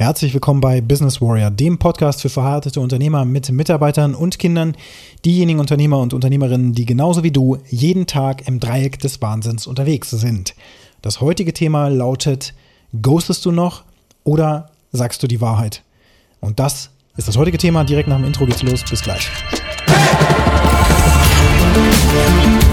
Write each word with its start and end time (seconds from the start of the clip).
Herzlich 0.00 0.32
willkommen 0.32 0.62
bei 0.62 0.80
Business 0.80 1.20
Warrior, 1.20 1.50
dem 1.50 1.76
Podcast 1.76 2.22
für 2.22 2.30
verheiratete 2.30 2.80
Unternehmer 2.80 3.26
mit 3.26 3.52
Mitarbeitern 3.52 4.14
und 4.14 4.38
Kindern, 4.38 4.74
diejenigen 5.26 5.60
Unternehmer 5.60 5.98
und 5.98 6.14
Unternehmerinnen, 6.14 6.72
die 6.72 6.86
genauso 6.86 7.22
wie 7.22 7.30
du 7.30 7.58
jeden 7.68 8.06
Tag 8.06 8.48
im 8.48 8.60
Dreieck 8.60 8.98
des 8.98 9.20
Wahnsinns 9.20 9.66
unterwegs 9.66 10.08
sind. 10.08 10.54
Das 11.02 11.20
heutige 11.20 11.52
Thema 11.52 11.88
lautet, 11.88 12.54
ghostest 13.02 13.44
du 13.44 13.52
noch 13.52 13.82
oder 14.24 14.70
sagst 14.90 15.22
du 15.22 15.26
die 15.26 15.42
Wahrheit? 15.42 15.82
Und 16.40 16.60
das 16.60 16.88
ist 17.18 17.28
das 17.28 17.36
heutige 17.36 17.58
Thema. 17.58 17.84
Direkt 17.84 18.08
nach 18.08 18.16
dem 18.16 18.24
Intro 18.24 18.46
geht's 18.46 18.62
los. 18.62 18.82
Bis 18.88 19.02
gleich. 19.02 19.28
Ja, 22.62 22.69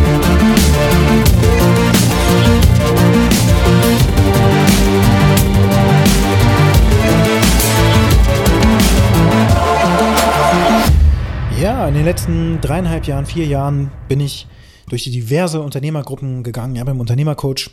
in 11.87 11.93
den 11.93 12.05
letzten 12.05 12.59
dreieinhalb 12.59 13.05
Jahren, 13.05 13.25
vier 13.25 13.45
Jahren 13.45 13.91
bin 14.09 14.19
ich 14.19 14.47
durch 14.89 15.05
die 15.05 15.11
diverse 15.11 15.61
Unternehmergruppen 15.61 16.43
gegangen, 16.43 16.75
ja, 16.75 16.83
beim 16.83 16.99
Unternehmercoach, 16.99 17.69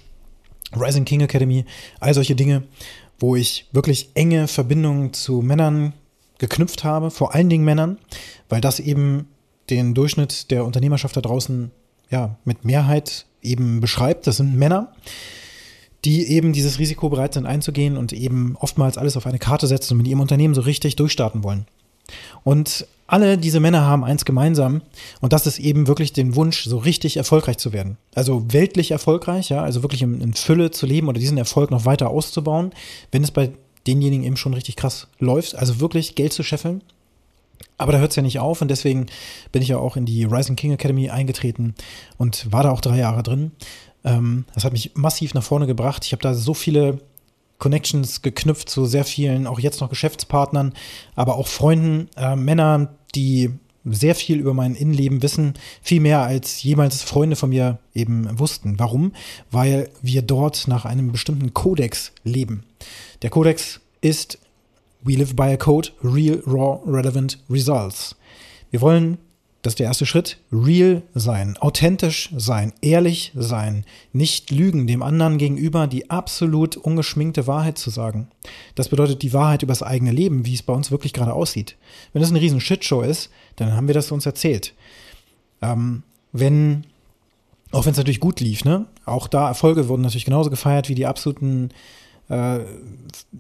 Rising 0.77 1.05
King 1.05 1.21
Academy, 1.23 1.65
all 1.99 2.15
solche 2.15 2.37
Dinge, 2.37 2.63
wo 3.19 3.35
ich 3.35 3.67
wirklich 3.73 4.11
enge 4.15 4.47
Verbindungen 4.47 5.13
zu 5.13 5.41
Männern 5.41 5.95
geknüpft 6.39 6.85
habe, 6.85 7.11
vor 7.11 7.35
allen 7.35 7.49
Dingen 7.49 7.65
Männern, 7.65 7.99
weil 8.49 8.61
das 8.61 8.79
eben 8.79 9.29
den 9.71 9.95
Durchschnitt 9.95 10.51
der 10.51 10.65
Unternehmerschaft 10.65 11.17
da 11.17 11.21
draußen 11.21 11.73
ja 12.11 12.37
mit 12.45 12.65
Mehrheit 12.65 13.27
eben 13.43 13.81
beschreibt. 13.81 14.27
Das 14.27 14.37
sind 14.37 14.55
Männer, 14.55 14.93
die 16.05 16.29
eben 16.29 16.53
dieses 16.53 16.79
Risiko 16.79 17.09
bereit 17.09 17.35
sind 17.35 17.47
einzugehen 17.47 17.97
und 17.97 18.13
eben 18.13 18.57
oftmals 18.61 18.97
alles 18.97 19.17
auf 19.17 19.27
eine 19.27 19.39
Karte 19.39 19.67
setzen 19.67 19.95
und 19.95 19.99
mit 19.99 20.09
ihrem 20.09 20.21
Unternehmen 20.21 20.55
so 20.55 20.61
richtig 20.61 20.97
durchstarten 20.97 21.43
wollen. 21.43 21.67
Und 22.43 22.87
alle 23.15 23.39
diese 23.39 23.61
Männer 23.61 23.83
haben 23.83 24.03
eins 24.03 24.25
gemeinsam 24.25 24.83
und 25.21 25.33
das 25.33 25.47
ist 25.47 25.61
eben 25.61 25.87
wirklich 25.87 26.13
den 26.13 26.35
Wunsch, 26.35 26.65
so 26.65 26.79
richtig 26.79 27.17
erfolgreich 27.17 27.59
zu 27.59 27.73
werden. 27.73 27.97
Also 28.17 28.45
weltlich 28.53 28.91
erfolgreich, 28.91 29.51
ja, 29.51 29.63
also 29.63 29.83
wirklich 29.83 30.03
in, 30.03 30.21
in 30.21 30.35
Fülle 30.35 30.73
zu 30.73 30.85
leben 30.85 31.07
oder 31.07 31.21
diesen 31.21 31.39
Erfolg 31.39 31.71
noch 31.71 31.85
weiter 31.85 32.11
auszubauen, 32.11 32.73
wenn 33.13 33.23
es 33.23 33.31
bei 33.31 33.53
denjenigen 33.87 34.25
eben 34.25 34.37
schon 34.37 34.53
richtig 34.53 34.75
krass 34.75 35.07
läuft, 35.21 35.55
also 35.55 35.79
wirklich 35.79 36.17
Geld 36.17 36.33
zu 36.33 36.43
scheffeln. 36.43 36.83
Aber 37.79 37.93
da 37.93 37.99
hört 37.99 38.11
es 38.11 38.17
ja 38.17 38.23
nicht 38.23 38.41
auf 38.41 38.61
und 38.61 38.69
deswegen 38.69 39.07
bin 39.53 39.63
ich 39.63 39.69
ja 39.69 39.79
auch 39.79 39.97
in 39.97 40.07
die 40.07 40.25
Rising 40.25 40.57
King 40.57 40.73
Academy 40.73 41.09
eingetreten 41.11 41.75
und 42.19 42.51
war 42.51 42.65
da 42.65 42.73
auch 42.73 42.81
drei 42.81 42.99
Jahre 42.99 43.23
drin. 43.23 43.53
Ähm, 44.05 44.45
das 44.55 44.65
hat 44.65 44.73
mich 44.73 44.91
massiv 44.95 45.35
nach 45.35 45.45
vorne 45.45 45.69
gebracht. 45.69 46.05
Ich 46.05 46.11
habe 46.11 46.23
da 46.23 46.35
so 46.35 46.53
viele 46.53 46.99
Connections 47.59 48.23
geknüpft 48.23 48.69
zu 48.69 48.87
sehr 48.87 49.05
vielen, 49.05 49.47
auch 49.47 49.59
jetzt 49.59 49.81
noch 49.81 49.89
Geschäftspartnern, 49.89 50.73
aber 51.15 51.37
auch 51.37 51.47
Freunden, 51.47 52.09
äh, 52.17 52.37
Männern, 52.37 52.89
die 53.15 53.51
sehr 53.85 54.15
viel 54.15 54.39
über 54.39 54.55
mein 54.55 54.75
Innenleben 54.75 55.23
wissen, 55.23 55.55
viel 55.83 56.01
mehr 56.01 56.23
als 56.23 56.63
jemals 56.63 57.03
Freunde 57.03 57.37
von 57.37 57.51
mir 57.51 57.79
eben 57.95 58.39
wussten. 58.39 58.79
Warum? 58.79 59.13
Weil 59.51 59.91
wir 60.01 60.23
dort 60.23 60.69
nach 60.69 60.85
einem 60.85 61.13
bestimmten 61.13 61.53
Kodex 61.53 62.13
leben. 62.25 62.65
Der 63.23 63.31
Kodex 63.31 63.81
ist 64.01 64.39
We 65.03 65.17
live 65.17 65.37
by 65.37 65.53
a 65.53 65.57
code, 65.59 65.91
real, 66.03 66.43
raw, 66.47 66.81
relevant 66.87 67.39
results. 67.51 68.17
Wir 68.71 68.81
wollen 68.81 69.19
das 69.65 69.73
ist 69.73 69.79
der 69.79 69.87
erste 69.87 70.05
Schritt. 70.05 70.37
Real 70.53 71.01
sein, 71.15 71.57
authentisch 71.57 72.29
sein, 72.37 72.75
ehrlich 72.83 73.33
sein, 73.35 73.87
nicht 74.13 74.51
lügen, 74.51 74.87
dem 74.87 75.03
anderen 75.03 75.39
gegenüber 75.39 75.87
die 75.87 76.11
absolut 76.11 76.77
ungeschminkte 76.77 77.47
Wahrheit 77.47 77.79
zu 77.79 77.89
sagen. 77.89 78.29
Das 78.75 78.91
bedeutet 78.91 79.23
die 79.23 79.33
Wahrheit 79.33 79.63
über 79.63 79.71
das 79.71 79.83
eigene 79.83 80.13
Leben, 80.13 80.45
wie 80.45 80.53
es 80.53 80.63
bei 80.63 80.75
uns 80.75 80.91
wirklich 80.91 81.15
gerade 81.15 81.33
aussieht. 81.33 81.77
Wenn 82.13 82.21
das 82.21 82.31
eine 82.31 82.43
riesen 82.43 82.61
Shitshow 82.61 83.01
ist, 83.01 83.31
dann 83.57 83.73
haben 83.73 83.87
wir 83.87 83.95
das 83.95 84.13
uns 84.13 84.27
erzählt. 84.27 84.75
Ähm, 85.63 86.03
wenn, 86.33 86.85
auch 87.73 87.87
wenn 87.87 87.93
es 87.93 87.99
natürlich 87.99 88.21
gut 88.21 88.41
lief, 88.41 88.67
ne? 88.67 88.85
Auch 89.07 89.29
da 89.29 89.49
Erfolge 89.49 89.89
wurden 89.89 90.03
natürlich 90.03 90.27
genauso 90.27 90.51
gefeiert 90.51 90.91
wie 90.91 90.95
die 90.95 91.07
absoluten, 91.07 91.71
äh, 92.29 92.59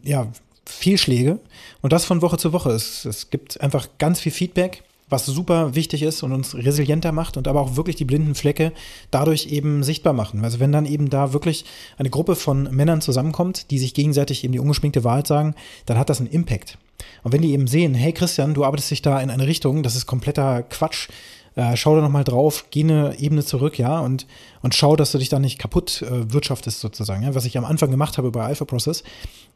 ja, 0.03 0.29
Fehlschläge. 0.65 1.39
Und 1.83 1.93
das 1.93 2.07
von 2.07 2.23
Woche 2.23 2.39
zu 2.39 2.55
Woche. 2.55 2.71
Es, 2.71 3.05
es 3.05 3.29
gibt 3.29 3.61
einfach 3.61 3.89
ganz 3.99 4.21
viel 4.21 4.33
Feedback 4.33 4.83
was 5.09 5.27
super 5.27 5.75
wichtig 5.75 6.03
ist 6.03 6.23
und 6.23 6.33
uns 6.33 6.55
resilienter 6.55 7.13
macht 7.13 7.37
und 7.37 7.47
aber 7.47 7.61
auch 7.61 7.77
wirklich 7.77 7.97
die 7.97 8.05
blinden 8.05 8.35
Flecke 8.35 8.73
dadurch 9.11 9.47
eben 9.47 9.83
sichtbar 9.83 10.13
machen. 10.13 10.45
Also 10.45 10.61
wenn 10.61 10.73
dann 10.73 10.87
eben 10.87 11.11
da 11.11 11.33
wirklich 11.33 11.65
eine 11.99 12.11
Gruppe 12.11 12.37
von 12.37 12.65
Männern 12.75 13.01
zusammenkommt, 13.01 13.71
die 13.71 13.79
sich 13.79 13.95
gegenseitig 13.95 14.45
eben 14.45 14.53
die 14.53 14.61
ungeschminkte 14.61 15.05
Wahrheit 15.05 15.27
sagen, 15.27 15.55
dann 15.87 15.99
hat 15.99 16.11
das 16.11 16.21
einen 16.21 16.31
Impact. 16.31 16.79
Und 17.23 17.33
wenn 17.33 17.43
die 17.43 17.53
eben 17.53 17.67
sehen, 17.67 17.95
hey 17.95 18.13
Christian, 18.13 18.55
du 18.55 18.65
arbeitest 18.65 18.91
dich 18.91 19.03
da 19.03 19.21
in 19.21 19.31
eine 19.31 19.47
Richtung, 19.47 19.83
das 19.83 19.97
ist 19.97 20.07
kompletter 20.07 20.63
Quatsch, 20.63 21.09
äh, 21.57 21.77
schau 21.77 21.95
da 21.95 22.03
nochmal 22.03 22.25
drauf, 22.25 22.67
geh 22.71 22.83
eine 22.83 23.19
Ebene 23.19 23.45
zurück, 23.45 23.79
ja, 23.79 24.01
und, 24.01 24.27
und 24.65 24.75
schau, 24.75 24.97
dass 24.97 25.13
du 25.13 25.19
dich 25.19 25.29
da 25.29 25.39
nicht 25.39 25.59
kaputt 25.59 26.01
äh, 26.01 26.33
wirtschaftest 26.33 26.81
sozusagen, 26.81 27.23
ja, 27.23 27.35
was 27.35 27.45
ich 27.45 27.59
am 27.59 27.67
Anfang 27.67 27.91
gemacht 27.91 28.17
habe 28.17 28.31
bei 28.31 28.43
Alpha 28.43 28.65
Process. 28.65 29.05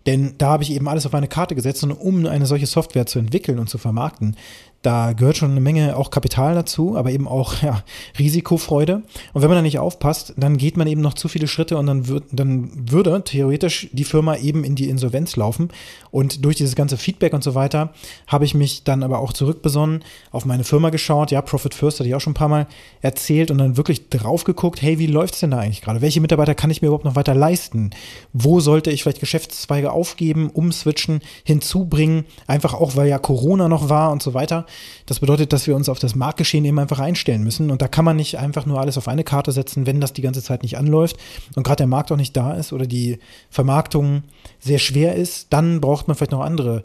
Denn 0.05 0.35
da 0.37 0.51
habe 0.51 0.63
ich 0.63 0.71
eben 0.71 0.87
alles 0.87 1.07
auf 1.07 1.15
eine 1.15 1.29
Karte 1.29 1.55
gesetzt 1.55 1.83
und 1.83 1.93
um 1.93 2.27
eine 2.27 2.45
solche 2.45 2.67
Software 2.67 3.07
zu 3.07 3.19
entwickeln 3.19 3.59
und 3.59 3.71
zu 3.71 3.79
vermarkten, 3.79 4.37
da 4.83 5.13
gehört 5.13 5.37
schon 5.37 5.51
eine 5.51 5.61
Menge 5.61 5.97
auch 5.97 6.11
Kapital 6.11 6.55
dazu, 6.55 6.97
aber 6.97 7.11
eben 7.11 7.27
auch 7.27 7.63
ja, 7.63 7.83
Risikofreude. 8.19 9.03
Und 9.33 9.43
wenn 9.43 9.49
man 9.49 9.59
da 9.59 9.63
nicht 9.63 9.81
aufpasst, 9.81 10.35
dann 10.37 10.57
geht 10.57 10.77
man 10.77 10.87
eben 10.87 11.01
noch 11.01 11.15
zu 11.15 11.27
viele 11.27 11.49
Schritte 11.49 11.77
und 11.77 11.87
dann, 11.87 12.07
wird, 12.07 12.25
dann 12.31 12.71
würde 12.91 13.23
theoretisch 13.25 13.89
die 13.93 14.05
Firma 14.05 14.37
eben 14.37 14.63
in 14.63 14.77
die 14.77 14.89
Insolvenz 14.89 15.35
laufen. 15.35 15.71
Und 16.13 16.45
durch 16.45 16.55
dieses 16.57 16.77
ganze 16.77 16.97
Feedback 16.97 17.33
und 17.33 17.43
so 17.43 17.57
weiter 17.57 17.93
habe 18.29 18.45
ich 18.45 18.55
mich 18.55 18.85
dann 18.85 19.03
aber 19.03 19.19
auch 19.19 19.33
zurückbesonnen, 19.33 20.05
auf 20.31 20.45
meine 20.45 20.63
Firma 20.63 20.91
geschaut. 20.91 21.33
Ja, 21.33 21.43
Profit 21.43 21.75
First 21.75 21.99
hatte 21.99 22.09
ich 22.09 22.15
auch 22.15 22.21
schon 22.21 22.33
ein 22.33 22.35
paar 22.35 22.49
Mal 22.49 22.69
erzählt 23.01 23.51
und 23.51 23.59
dann 23.59 23.77
wirklich 23.77 24.09
drauf 24.11 24.45
geguckt, 24.45 24.81
hey, 24.81 24.98
wie 24.99 25.07
läuft 25.07 25.35
es 25.35 25.41
denn 25.41 25.51
da 25.51 25.59
eigentlich 25.59 25.83
gerade? 25.83 26.01
Welche 26.01 26.21
Mitarbeiter 26.21 26.55
kann 26.55 26.71
ich 26.71 26.83
mir 26.83 26.89
überhaupt 26.89 27.05
noch 27.05 27.17
weiter 27.17 27.35
leisten? 27.35 27.91
Wo 28.33 28.61
sollte 28.61 28.91
ich 28.91 29.03
vielleicht 29.03 29.21
Geschäftszweige 29.21 29.93
aufgeben, 29.93 30.51
umswitchen, 30.51 31.21
hinzubringen? 31.45 32.25
Einfach 32.47 32.75
auch, 32.75 32.97
weil 32.97 33.09
ja 33.09 33.19
Corona 33.19 33.69
noch 33.69 33.89
war 33.89 34.11
und 34.11 34.23
so 34.23 34.35
weiter. 34.35 34.67
Das 35.07 35.21
bedeutet, 35.21 35.53
dass 35.53 35.67
wir 35.67 35.77
uns 35.77 35.89
auf 35.89 35.99
das 35.99 36.15
Marktgeschehen 36.15 36.65
eben 36.65 36.79
einfach 36.79 37.01
einstellen 37.01 37.45
müssen. 37.45 37.71
Und 37.71 37.83
da 37.83 37.89
kann 37.89 38.05
man 38.05 38.17
nicht 38.17 38.39
einfach 38.39 38.67
nur 38.67 38.81
alles 38.81 38.99
auf 38.99 39.09
eine 39.09 39.25
Karte 39.25 39.53
setzen, 39.53 39.87
wenn 39.87 40.01
das 40.01 40.13
die 40.13 40.23
ganze 40.23 40.43
Zeit 40.43 40.63
nicht 40.63 40.79
anläuft 40.79 41.17
und 41.55 41.63
gerade 41.63 41.79
der 41.79 41.87
Markt 41.87 42.13
auch 42.13 42.17
nicht 42.17 42.37
da 42.37 42.55
ist 42.55 42.73
oder 42.73 42.87
die 42.87 43.19
Vermarktung 43.51 44.23
sehr 44.59 44.79
schwer 44.79 45.15
ist, 45.15 45.53
dann 45.53 45.81
braucht 45.81 46.09
man 46.09 46.17
vielleicht 46.17 46.33
noch 46.33 46.41
andere 46.41 46.83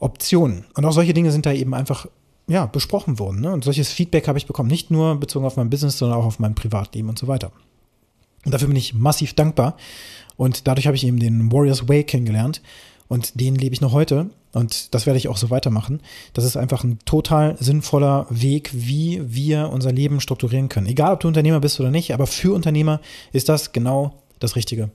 Optionen. 0.00 0.64
Und 0.74 0.84
auch 0.84 0.92
solche 0.92 1.14
Dinge 1.14 1.32
sind 1.32 1.46
da 1.46 1.52
eben 1.52 1.74
einfach 1.74 2.06
ja, 2.48 2.66
besprochen 2.66 3.18
worden. 3.18 3.40
Ne? 3.40 3.52
Und 3.52 3.64
solches 3.64 3.92
Feedback 3.92 4.26
habe 4.26 4.38
ich 4.38 4.46
bekommen, 4.46 4.70
nicht 4.70 4.90
nur 4.90 5.16
bezogen 5.16 5.44
auf 5.44 5.56
mein 5.56 5.70
Business, 5.70 5.98
sondern 5.98 6.18
auch 6.18 6.24
auf 6.24 6.38
mein 6.38 6.54
Privatleben 6.54 7.08
und 7.08 7.18
so 7.18 7.28
weiter. 7.28 7.52
Und 8.44 8.52
dafür 8.52 8.68
bin 8.68 8.76
ich 8.76 8.94
massiv 8.94 9.34
dankbar. 9.34 9.76
Und 10.36 10.66
dadurch 10.66 10.86
habe 10.86 10.96
ich 10.96 11.06
eben 11.06 11.18
den 11.18 11.52
Warriors 11.52 11.88
Way 11.88 12.04
kennengelernt. 12.04 12.62
Und 13.08 13.38
den 13.40 13.54
lebe 13.54 13.74
ich 13.74 13.80
noch 13.80 13.92
heute. 13.92 14.30
Und 14.52 14.94
das 14.94 15.04
werde 15.04 15.18
ich 15.18 15.28
auch 15.28 15.36
so 15.36 15.50
weitermachen. 15.50 16.00
Das 16.32 16.44
ist 16.44 16.56
einfach 16.56 16.84
ein 16.84 16.98
total 17.04 17.56
sinnvoller 17.58 18.26
Weg, 18.30 18.70
wie 18.72 19.20
wir 19.24 19.68
unser 19.70 19.92
Leben 19.92 20.20
strukturieren 20.20 20.70
können. 20.70 20.86
Egal, 20.86 21.12
ob 21.12 21.20
du 21.20 21.28
Unternehmer 21.28 21.60
bist 21.60 21.80
oder 21.80 21.90
nicht, 21.90 22.14
aber 22.14 22.26
für 22.26 22.54
Unternehmer 22.54 23.00
ist 23.32 23.48
das 23.48 23.72
genau 23.72 24.22
das 24.38 24.56
Richtige. 24.56 24.90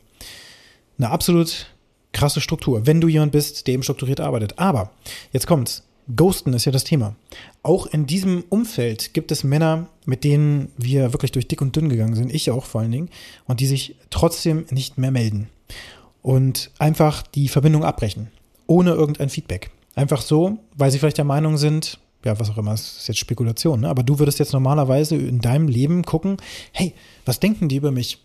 Eine 0.98 1.12
absolut 1.12 1.68
krasse 2.14 2.42
Struktur, 2.42 2.88
wenn 2.88 3.02
du 3.02 3.08
jemand 3.08 3.32
bist, 3.32 3.68
der 3.68 3.76
eben 3.76 3.84
strukturiert 3.84 4.22
arbeitet. 4.22 4.58
Aber 4.58 4.92
jetzt 5.32 5.48
kommt's. 5.48 5.84
Ghosten 6.16 6.54
ist 6.54 6.66
ja 6.66 6.72
das 6.72 6.84
Thema. 6.84 7.16
Auch 7.62 7.86
in 7.88 8.06
diesem 8.06 8.44
Umfeld 8.50 9.14
gibt 9.14 9.32
es 9.32 9.44
Männer, 9.44 9.88
mit 10.06 10.24
denen 10.24 10.72
wir 10.78 11.14
wirklich 11.14 11.32
durch 11.32 11.48
dick 11.48 11.62
und 11.62 11.76
dünn 11.76 11.90
gegangen 11.90 12.16
sind, 12.16 12.34
ich 12.34 12.52
auch 12.52 12.66
vor 12.66 12.82
allen 12.82 12.92
Dingen, 12.92 13.10
und 13.46 13.60
die 13.60 13.68
sich 13.68 13.96
trotzdem 14.10 14.66
nicht 14.70 14.98
mehr 14.98 15.12
melden 15.12 15.50
und 16.22 16.72
einfach 16.80 17.22
die 17.22 17.48
Verbindung 17.48 17.84
abbrechen, 17.84 18.32
ohne 18.68 18.92
irgendein 18.92 19.30
Feedback. 19.30 19.72
Einfach 19.96 20.22
so, 20.22 20.58
weil 20.76 20.92
sie 20.92 21.00
vielleicht 21.00 21.18
der 21.18 21.26
Meinung 21.26 21.58
sind, 21.58 22.00
ja, 22.26 22.40
was 22.40 22.50
auch 22.50 22.58
immer, 22.58 22.72
das 22.72 22.98
ist 22.98 23.08
jetzt 23.08 23.20
Spekulation, 23.20 23.82
ne? 23.82 23.90
aber 23.90 24.04
du 24.04 24.20
würdest 24.20 24.40
jetzt 24.40 24.54
normalerweise 24.54 25.16
in 25.16 25.40
deinem 25.40 25.68
Leben 25.68 26.04
gucken, 26.04 26.38
hey, 26.72 26.94
was 27.26 27.40
denken 27.40 27.70
die 27.70 27.76
über 27.76 27.92
mich? 27.92 28.20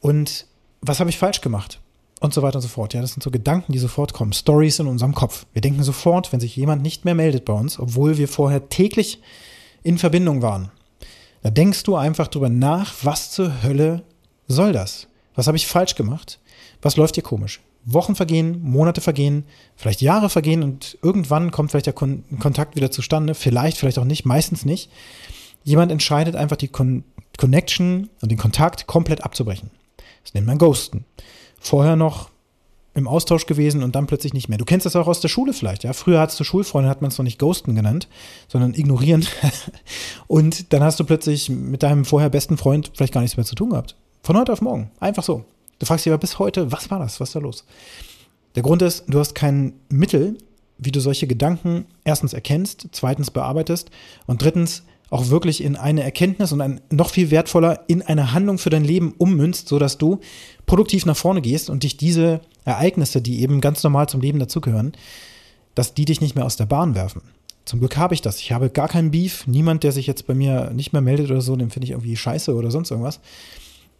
Und 0.00 0.46
was 0.80 1.00
habe 1.00 1.10
ich 1.10 1.18
falsch 1.18 1.40
gemacht? 1.40 1.80
Und 2.20 2.34
so 2.34 2.42
weiter 2.42 2.56
und 2.56 2.62
so 2.62 2.68
fort. 2.68 2.92
Ja, 2.92 3.00
das 3.00 3.12
sind 3.12 3.22
so 3.22 3.30
Gedanken, 3.30 3.72
die 3.72 3.78
sofort 3.78 4.12
kommen. 4.12 4.34
Stories 4.34 4.78
in 4.78 4.86
unserem 4.86 5.14
Kopf. 5.14 5.46
Wir 5.54 5.62
denken 5.62 5.82
sofort, 5.82 6.32
wenn 6.32 6.40
sich 6.40 6.54
jemand 6.54 6.82
nicht 6.82 7.06
mehr 7.06 7.14
meldet 7.14 7.46
bei 7.46 7.54
uns, 7.54 7.78
obwohl 7.78 8.18
wir 8.18 8.28
vorher 8.28 8.68
täglich 8.68 9.20
in 9.82 9.96
Verbindung 9.96 10.42
waren. 10.42 10.70
Da 11.42 11.50
denkst 11.50 11.82
du 11.84 11.96
einfach 11.96 12.28
drüber 12.28 12.50
nach, 12.50 12.92
was 13.02 13.30
zur 13.30 13.62
Hölle 13.62 14.02
soll 14.46 14.72
das? 14.72 15.06
Was 15.34 15.46
habe 15.46 15.56
ich 15.56 15.66
falsch 15.66 15.94
gemacht? 15.94 16.38
Was 16.82 16.96
läuft 16.96 17.14
hier 17.14 17.24
komisch? 17.24 17.60
Wochen 17.86 18.14
vergehen, 18.14 18.60
Monate 18.62 19.00
vergehen, 19.00 19.44
vielleicht 19.74 20.02
Jahre 20.02 20.28
vergehen 20.28 20.62
und 20.62 20.98
irgendwann 21.02 21.50
kommt 21.50 21.70
vielleicht 21.70 21.86
der 21.86 21.94
Kon 21.94 22.24
Kontakt 22.38 22.76
wieder 22.76 22.90
zustande. 22.90 23.34
Vielleicht, 23.34 23.78
vielleicht 23.78 23.98
auch 23.98 24.04
nicht, 24.04 24.26
meistens 24.26 24.66
nicht. 24.66 24.90
Jemand 25.64 25.90
entscheidet 25.90 26.36
einfach 26.36 26.56
die 26.56 26.68
Con 26.68 27.04
Connection 27.38 28.10
und 28.20 28.30
den 28.30 28.36
Kontakt 28.36 28.86
komplett 28.86 29.24
abzubrechen. 29.24 29.70
Das 30.22 30.34
nennt 30.34 30.46
man 30.46 30.58
Ghosten. 30.58 31.06
Vorher 31.60 31.94
noch 31.94 32.30
im 32.94 33.06
Austausch 33.06 33.46
gewesen 33.46 33.82
und 33.82 33.94
dann 33.94 34.06
plötzlich 34.06 34.34
nicht 34.34 34.48
mehr. 34.48 34.58
Du 34.58 34.64
kennst 34.64 34.84
das 34.84 34.96
auch 34.96 35.06
aus 35.06 35.20
der 35.20 35.28
Schule 35.28 35.52
vielleicht, 35.52 35.84
ja. 35.84 35.92
Früher 35.92 36.20
hattest 36.20 36.40
du 36.40 36.44
Schulfreunde, 36.44 36.90
hat 36.90 37.02
man 37.02 37.10
es 37.10 37.18
noch 37.18 37.24
nicht 37.24 37.38
Ghosten 37.38 37.74
genannt, 37.74 38.08
sondern 38.48 38.74
ignorieren. 38.74 39.24
und 40.26 40.72
dann 40.72 40.82
hast 40.82 40.98
du 40.98 41.04
plötzlich 41.04 41.48
mit 41.48 41.82
deinem 41.82 42.04
vorher 42.04 42.30
besten 42.30 42.56
Freund 42.56 42.90
vielleicht 42.94 43.14
gar 43.14 43.20
nichts 43.20 43.36
mehr 43.36 43.46
zu 43.46 43.54
tun 43.54 43.70
gehabt. 43.70 43.94
Von 44.22 44.36
heute 44.36 44.52
auf 44.52 44.60
morgen. 44.60 44.90
Einfach 44.98 45.22
so. 45.22 45.44
Du 45.78 45.86
fragst 45.86 46.04
dich 46.04 46.12
aber 46.12 46.20
bis 46.20 46.38
heute, 46.38 46.72
was 46.72 46.90
war 46.90 46.98
das? 46.98 47.20
Was 47.20 47.28
ist 47.30 47.36
da 47.36 47.40
los? 47.40 47.64
Der 48.56 48.62
Grund 48.62 48.82
ist, 48.82 49.04
du 49.06 49.18
hast 49.18 49.34
kein 49.34 49.74
Mittel, 49.88 50.36
wie 50.78 50.90
du 50.90 51.00
solche 51.00 51.26
Gedanken 51.26 51.86
erstens 52.04 52.32
erkennst, 52.32 52.88
zweitens 52.92 53.30
bearbeitest 53.30 53.90
und 54.26 54.42
drittens 54.42 54.82
auch 55.10 55.28
wirklich 55.28 55.62
in 55.62 55.76
eine 55.76 56.04
Erkenntnis 56.04 56.52
und 56.52 56.60
ein 56.60 56.80
noch 56.90 57.10
viel 57.10 57.30
wertvoller 57.30 57.84
in 57.88 58.00
eine 58.02 58.32
Handlung 58.32 58.58
für 58.58 58.70
dein 58.70 58.84
Leben 58.84 59.12
ummünzt, 59.18 59.68
sodass 59.68 59.98
du 59.98 60.20
produktiv 60.66 61.04
nach 61.04 61.16
vorne 61.16 61.42
gehst 61.42 61.68
und 61.68 61.82
dich 61.82 61.96
diese 61.96 62.40
Ereignisse, 62.64 63.20
die 63.20 63.40
eben 63.40 63.60
ganz 63.60 63.82
normal 63.82 64.08
zum 64.08 64.20
Leben 64.20 64.38
dazugehören, 64.38 64.92
dass 65.74 65.94
die 65.94 66.04
dich 66.04 66.20
nicht 66.20 66.36
mehr 66.36 66.46
aus 66.46 66.56
der 66.56 66.66
Bahn 66.66 66.94
werfen. 66.94 67.22
Zum 67.64 67.80
Glück 67.80 67.96
habe 67.96 68.14
ich 68.14 68.22
das. 68.22 68.40
Ich 68.40 68.52
habe 68.52 68.70
gar 68.70 68.88
keinen 68.88 69.10
Beef. 69.10 69.46
Niemand, 69.46 69.82
der 69.82 69.92
sich 69.92 70.06
jetzt 70.06 70.26
bei 70.26 70.34
mir 70.34 70.70
nicht 70.70 70.92
mehr 70.92 71.02
meldet 71.02 71.30
oder 71.30 71.40
so, 71.40 71.56
den 71.56 71.70
finde 71.70 71.84
ich 71.86 71.90
irgendwie 71.90 72.16
scheiße 72.16 72.54
oder 72.54 72.70
sonst 72.70 72.90
irgendwas. 72.90 73.20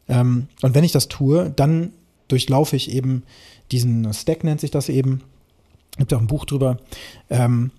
Ähm, 0.09 0.49
und 0.63 0.75
wenn 0.75 0.85
ich 0.85 0.93
das 0.93 1.09
tue, 1.09 1.51
dann 1.55 1.93
durchlaufe 2.29 2.77
ich 2.77 2.91
eben 2.91 3.25
diesen 3.73 4.13
Stack, 4.15 4.45
nennt 4.45 4.61
sich 4.61 4.71
das 4.71 4.89
eben. 4.89 5.23
Gibt 5.99 6.15
auch 6.15 6.21
ein 6.21 6.27
Buch 6.27 6.45
drüber. 6.45 6.79
Ähm, 7.29 7.73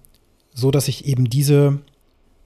so 0.53 0.69
dass 0.69 0.87
ich 0.87 1.05
eben 1.05 1.29
diese 1.29 1.79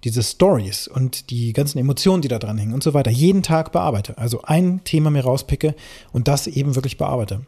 diese 0.06 0.24
Stories 0.24 0.88
und 0.88 1.32
die 1.32 1.52
ganzen 1.52 1.80
Emotionen, 1.80 2.22
die 2.22 2.28
da 2.28 2.40
dran 2.40 2.58
hängen 2.58 2.74
und 2.74 2.84
so 2.84 2.94
weiter, 2.94 3.12
jeden 3.12 3.44
Tag 3.44 3.72
bearbeite. 3.72 4.18
Also 4.18 4.44
ein 4.44 4.84
Thema 4.84 5.10
mir 5.10 5.24
rauspicke 5.24 5.76
und 6.14 6.28
das 6.28 6.48
eben 6.48 6.76
wirklich 6.76 6.98
bearbeite. 6.98 7.42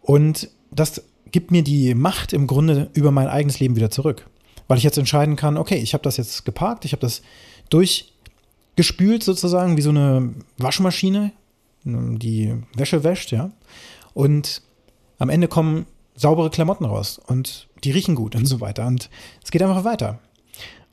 Und 0.00 0.48
das 0.70 1.02
gibt 1.30 1.50
mir 1.50 1.62
die 1.62 1.94
Macht 1.94 2.32
im 2.32 2.46
Grunde 2.46 2.90
über 2.94 3.10
mein 3.10 3.28
eigenes 3.28 3.60
Leben 3.60 3.76
wieder 3.76 3.90
zurück. 3.90 4.26
Weil 4.68 4.78
ich 4.78 4.84
jetzt 4.84 4.98
entscheiden 4.98 5.36
kann, 5.36 5.58
okay, 5.58 5.76
ich 5.76 5.92
habe 5.92 6.02
das 6.02 6.16
jetzt 6.16 6.44
geparkt, 6.44 6.84
ich 6.84 6.92
habe 6.92 7.00
das 7.00 7.22
durchgespült 7.68 9.22
sozusagen, 9.22 9.76
wie 9.76 9.82
so 9.82 9.90
eine 9.90 10.34
Waschmaschine, 10.56 11.32
die 11.84 12.54
Wäsche 12.74 13.04
wäscht, 13.04 13.32
ja. 13.32 13.50
Und 14.14 14.62
am 15.18 15.28
Ende 15.28 15.48
kommen 15.48 15.86
saubere 16.14 16.50
Klamotten 16.50 16.84
raus 16.84 17.20
und 17.26 17.68
die 17.84 17.90
riechen 17.90 18.14
gut 18.14 18.34
und 18.34 18.46
so 18.46 18.60
weiter. 18.60 18.86
Und 18.86 19.10
es 19.42 19.50
geht 19.50 19.62
einfach 19.62 19.84
weiter. 19.84 20.20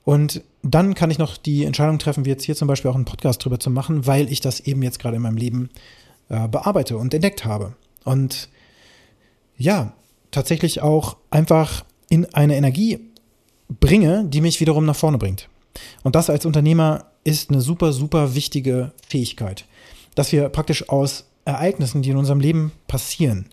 Und 0.10 0.42
dann 0.64 0.96
kann 0.96 1.12
ich 1.12 1.20
noch 1.20 1.38
die 1.38 1.66
Entscheidung 1.66 2.00
treffen, 2.00 2.26
wie 2.26 2.30
jetzt 2.30 2.44
hier 2.44 2.56
zum 2.56 2.68
Beispiel 2.68 2.90
auch 2.90 2.96
einen 2.96 3.06
Podcast 3.06 3.46
drüber 3.46 3.60
zu 3.60 3.70
machen, 3.70 4.08
weil 4.08 4.32
ich 4.32 4.42
das 4.42 4.60
eben 4.60 4.82
jetzt 4.82 4.98
gerade 4.98 5.18
in 5.18 5.22
meinem 5.22 5.38
Leben 5.38 5.70
äh, 6.30 6.48
bearbeite 6.48 6.98
und 6.98 7.14
entdeckt 7.14 7.46
habe. 7.46 7.76
Und 8.06 8.50
ja, 9.56 9.94
tatsächlich 10.32 10.82
auch 10.82 11.18
einfach 11.30 11.86
in 12.10 12.26
eine 12.34 12.56
Energie 12.56 12.98
bringe, 13.68 14.26
die 14.26 14.42
mich 14.42 14.60
wiederum 14.60 14.84
nach 14.84 14.96
vorne 14.96 15.20
bringt. 15.20 15.48
Und 16.02 16.16
das 16.16 16.32
als 16.32 16.44
Unternehmer 16.44 17.06
ist 17.24 17.52
eine 17.52 17.62
super, 17.62 17.94
super 17.94 18.34
wichtige 18.34 18.94
Fähigkeit, 19.08 19.66
dass 20.16 20.32
wir 20.32 20.50
praktisch 20.50 20.90
aus 20.90 21.26
Ereignissen, 21.46 22.02
die 22.02 22.10
in 22.10 22.18
unserem 22.18 22.40
Leben 22.40 22.72
passieren, 22.88 23.46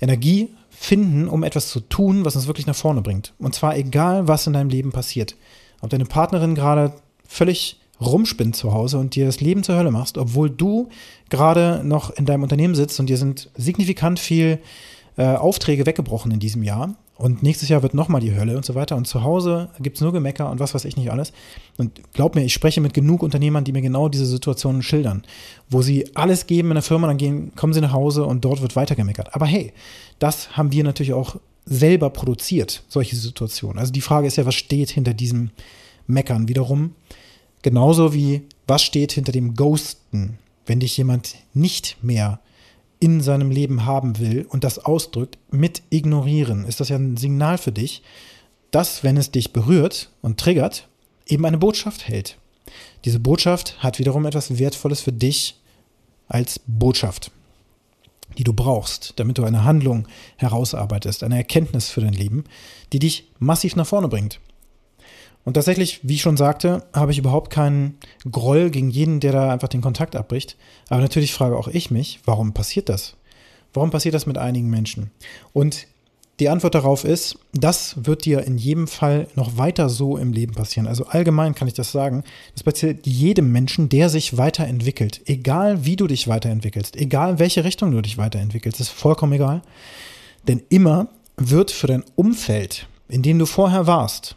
Energie 0.00 0.50
finden, 0.70 1.26
um 1.26 1.42
etwas 1.42 1.68
zu 1.68 1.80
tun, 1.80 2.24
was 2.24 2.36
uns 2.36 2.46
wirklich 2.46 2.68
nach 2.68 2.76
vorne 2.76 3.02
bringt. 3.02 3.34
Und 3.40 3.56
zwar 3.56 3.76
egal, 3.76 4.28
was 4.28 4.46
in 4.46 4.52
deinem 4.52 4.70
Leben 4.70 4.92
passiert 4.92 5.34
ob 5.80 5.90
deine 5.90 6.04
Partnerin 6.04 6.54
gerade 6.54 6.92
völlig 7.26 7.80
rumspinnt 8.00 8.56
zu 8.56 8.72
Hause 8.72 8.98
und 8.98 9.14
dir 9.14 9.26
das 9.26 9.40
Leben 9.40 9.62
zur 9.62 9.76
Hölle 9.76 9.90
machst, 9.90 10.18
obwohl 10.18 10.50
du 10.50 10.88
gerade 11.30 11.82
noch 11.84 12.10
in 12.10 12.26
deinem 12.26 12.42
Unternehmen 12.42 12.74
sitzt 12.74 13.00
und 13.00 13.08
dir 13.08 13.16
sind 13.16 13.50
signifikant 13.56 14.18
viel 14.18 14.58
äh, 15.16 15.24
Aufträge 15.24 15.86
weggebrochen 15.86 16.30
in 16.30 16.40
diesem 16.40 16.62
Jahr 16.62 16.94
und 17.18 17.42
nächstes 17.42 17.70
Jahr 17.70 17.82
wird 17.82 17.94
nochmal 17.94 18.20
die 18.20 18.34
Hölle 18.34 18.56
und 18.56 18.64
so 18.64 18.74
weiter 18.74 18.96
und 18.96 19.06
zu 19.06 19.22
Hause 19.22 19.70
gibt 19.80 19.96
es 19.96 20.02
nur 20.02 20.12
Gemecker 20.12 20.50
und 20.50 20.60
was 20.60 20.74
weiß 20.74 20.84
ich 20.84 20.98
nicht 20.98 21.10
alles. 21.10 21.32
Und 21.78 22.12
glaub 22.12 22.34
mir, 22.34 22.44
ich 22.44 22.52
spreche 22.52 22.82
mit 22.82 22.92
genug 22.92 23.22
Unternehmern, 23.22 23.64
die 23.64 23.72
mir 23.72 23.80
genau 23.80 24.10
diese 24.10 24.26
Situationen 24.26 24.82
schildern, 24.82 25.24
wo 25.70 25.80
sie 25.80 26.14
alles 26.14 26.46
geben 26.46 26.68
in 26.68 26.74
der 26.74 26.82
Firma, 26.82 27.06
dann 27.06 27.16
gehen, 27.16 27.52
kommen 27.56 27.72
sie 27.72 27.80
nach 27.80 27.92
Hause 27.92 28.24
und 28.26 28.44
dort 28.44 28.60
wird 28.60 28.76
weiter 28.76 28.94
gemeckert. 28.94 29.34
Aber 29.34 29.46
hey, 29.46 29.72
das 30.18 30.56
haben 30.58 30.72
wir 30.72 30.84
natürlich 30.84 31.14
auch 31.14 31.36
selber 31.66 32.10
produziert, 32.10 32.82
solche 32.88 33.16
Situationen. 33.16 33.78
Also 33.78 33.92
die 33.92 34.00
Frage 34.00 34.26
ist 34.26 34.36
ja, 34.36 34.46
was 34.46 34.54
steht 34.54 34.90
hinter 34.90 35.14
diesem 35.14 35.50
Meckern 36.06 36.48
wiederum? 36.48 36.94
Genauso 37.62 38.14
wie, 38.14 38.42
was 38.66 38.82
steht 38.82 39.12
hinter 39.12 39.32
dem 39.32 39.54
Ghosten, 39.54 40.38
wenn 40.64 40.80
dich 40.80 40.96
jemand 40.96 41.34
nicht 41.52 41.96
mehr 42.02 42.40
in 43.00 43.20
seinem 43.20 43.50
Leben 43.50 43.84
haben 43.84 44.18
will 44.18 44.46
und 44.48 44.64
das 44.64 44.78
ausdrückt 44.78 45.38
mit 45.50 45.82
ignorieren, 45.90 46.64
ist 46.64 46.80
das 46.80 46.88
ja 46.88 46.96
ein 46.96 47.16
Signal 47.16 47.58
für 47.58 47.72
dich, 47.72 48.02
dass, 48.70 49.04
wenn 49.04 49.16
es 49.16 49.30
dich 49.30 49.52
berührt 49.52 50.10
und 50.22 50.38
triggert, 50.38 50.88
eben 51.26 51.44
eine 51.44 51.58
Botschaft 51.58 52.08
hält. 52.08 52.38
Diese 53.04 53.20
Botschaft 53.20 53.82
hat 53.82 53.98
wiederum 53.98 54.24
etwas 54.24 54.58
Wertvolles 54.58 55.00
für 55.00 55.12
dich 55.12 55.60
als 56.28 56.60
Botschaft 56.66 57.30
die 58.38 58.44
du 58.44 58.52
brauchst, 58.52 59.14
damit 59.16 59.38
du 59.38 59.44
eine 59.44 59.64
Handlung 59.64 60.06
herausarbeitest, 60.36 61.22
eine 61.22 61.36
Erkenntnis 61.36 61.90
für 61.90 62.00
dein 62.00 62.12
Leben, 62.12 62.44
die 62.92 62.98
dich 62.98 63.30
massiv 63.38 63.76
nach 63.76 63.86
vorne 63.86 64.08
bringt. 64.08 64.40
Und 65.44 65.54
tatsächlich, 65.54 66.00
wie 66.02 66.14
ich 66.14 66.22
schon 66.22 66.36
sagte, 66.36 66.84
habe 66.92 67.12
ich 67.12 67.18
überhaupt 67.18 67.50
keinen 67.50 67.98
Groll 68.30 68.70
gegen 68.70 68.90
jeden, 68.90 69.20
der 69.20 69.32
da 69.32 69.52
einfach 69.52 69.68
den 69.68 69.80
Kontakt 69.80 70.16
abbricht. 70.16 70.56
Aber 70.88 71.00
natürlich 71.00 71.32
frage 71.32 71.56
auch 71.56 71.68
ich 71.68 71.90
mich, 71.92 72.20
warum 72.24 72.52
passiert 72.52 72.88
das? 72.88 73.16
Warum 73.72 73.90
passiert 73.90 74.14
das 74.14 74.26
mit 74.26 74.38
einigen 74.38 74.70
Menschen? 74.70 75.12
Und 75.52 75.86
die 76.38 76.50
Antwort 76.50 76.74
darauf 76.74 77.04
ist, 77.04 77.38
das 77.52 78.04
wird 78.04 78.26
dir 78.26 78.42
in 78.42 78.58
jedem 78.58 78.88
Fall 78.88 79.26
noch 79.34 79.56
weiter 79.56 79.88
so 79.88 80.18
im 80.18 80.32
Leben 80.32 80.52
passieren. 80.52 80.86
Also 80.86 81.06
allgemein 81.06 81.54
kann 81.54 81.66
ich 81.66 81.74
das 81.74 81.92
sagen. 81.92 82.24
Das 82.54 82.62
passiert 82.62 83.06
jedem 83.06 83.52
Menschen, 83.52 83.88
der 83.88 84.10
sich 84.10 84.36
weiterentwickelt. 84.36 85.22
Egal 85.24 85.86
wie 85.86 85.96
du 85.96 86.06
dich 86.06 86.28
weiterentwickelst, 86.28 86.96
egal 86.96 87.32
in 87.32 87.38
welche 87.38 87.64
Richtung 87.64 87.90
du 87.90 88.02
dich 88.02 88.18
weiterentwickelst, 88.18 88.80
ist 88.80 88.90
vollkommen 88.90 89.32
egal. 89.32 89.62
Denn 90.46 90.62
immer 90.68 91.08
wird 91.36 91.70
für 91.70 91.86
dein 91.86 92.04
Umfeld, 92.16 92.86
in 93.08 93.22
dem 93.22 93.38
du 93.38 93.46
vorher 93.46 93.86
warst, 93.86 94.36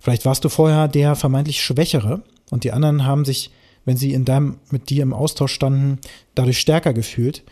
vielleicht 0.00 0.24
warst 0.24 0.44
du 0.44 0.48
vorher 0.48 0.88
der 0.88 1.14
vermeintlich 1.14 1.62
Schwächere 1.62 2.22
und 2.50 2.64
die 2.64 2.72
anderen 2.72 3.04
haben 3.04 3.24
sich, 3.24 3.50
wenn 3.84 3.96
sie 3.96 4.12
in 4.14 4.24
deinem, 4.24 4.58
mit 4.70 4.90
dir 4.90 5.02
im 5.04 5.12
Austausch 5.12 5.52
standen, 5.52 5.98
dadurch 6.34 6.58
stärker 6.58 6.92
gefühlt 6.92 7.44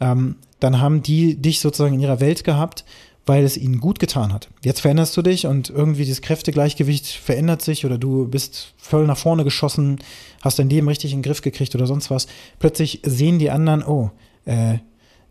ähm, 0.00 0.36
dann 0.60 0.80
haben 0.80 1.02
die 1.02 1.36
dich 1.36 1.60
sozusagen 1.60 1.94
in 1.94 2.00
ihrer 2.00 2.20
Welt 2.20 2.44
gehabt, 2.44 2.84
weil 3.26 3.44
es 3.44 3.56
ihnen 3.56 3.80
gut 3.80 3.98
getan 3.98 4.32
hat. 4.32 4.48
Jetzt 4.62 4.80
veränderst 4.80 5.16
du 5.16 5.22
dich 5.22 5.46
und 5.46 5.68
irgendwie 5.68 6.08
das 6.08 6.22
Kräftegleichgewicht 6.22 7.06
verändert 7.06 7.60
sich 7.60 7.84
oder 7.84 7.98
du 7.98 8.28
bist 8.28 8.72
voll 8.76 9.06
nach 9.06 9.18
vorne 9.18 9.42
geschossen, 9.42 9.98
hast 10.42 10.60
dein 10.60 10.70
Leben 10.70 10.88
richtig 10.88 11.12
in 11.12 11.18
den 11.18 11.24
Griff 11.24 11.42
gekriegt 11.42 11.74
oder 11.74 11.86
sonst 11.86 12.10
was. 12.10 12.28
Plötzlich 12.60 13.00
sehen 13.04 13.40
die 13.40 13.50
anderen, 13.50 13.82
oh, 13.82 14.12
äh, 14.44 14.78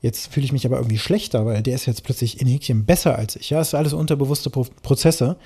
jetzt 0.01 0.33
fühle 0.33 0.45
ich 0.45 0.51
mich 0.51 0.65
aber 0.65 0.75
irgendwie 0.75 0.97
schlechter, 0.97 1.45
weil 1.45 1.63
der 1.63 1.75
ist 1.75 1.85
jetzt 1.85 2.03
plötzlich 2.03 2.41
in 2.41 2.47
Häkchen 2.47 2.85
besser 2.85 3.17
als 3.17 3.37
ich. 3.37 3.49
Ja, 3.49 3.59
das 3.59 3.69
ist 3.69 3.75
alles 3.75 3.93
unterbewusste 3.93 4.49
Pro 4.49 4.67
Prozesse. 4.83 5.37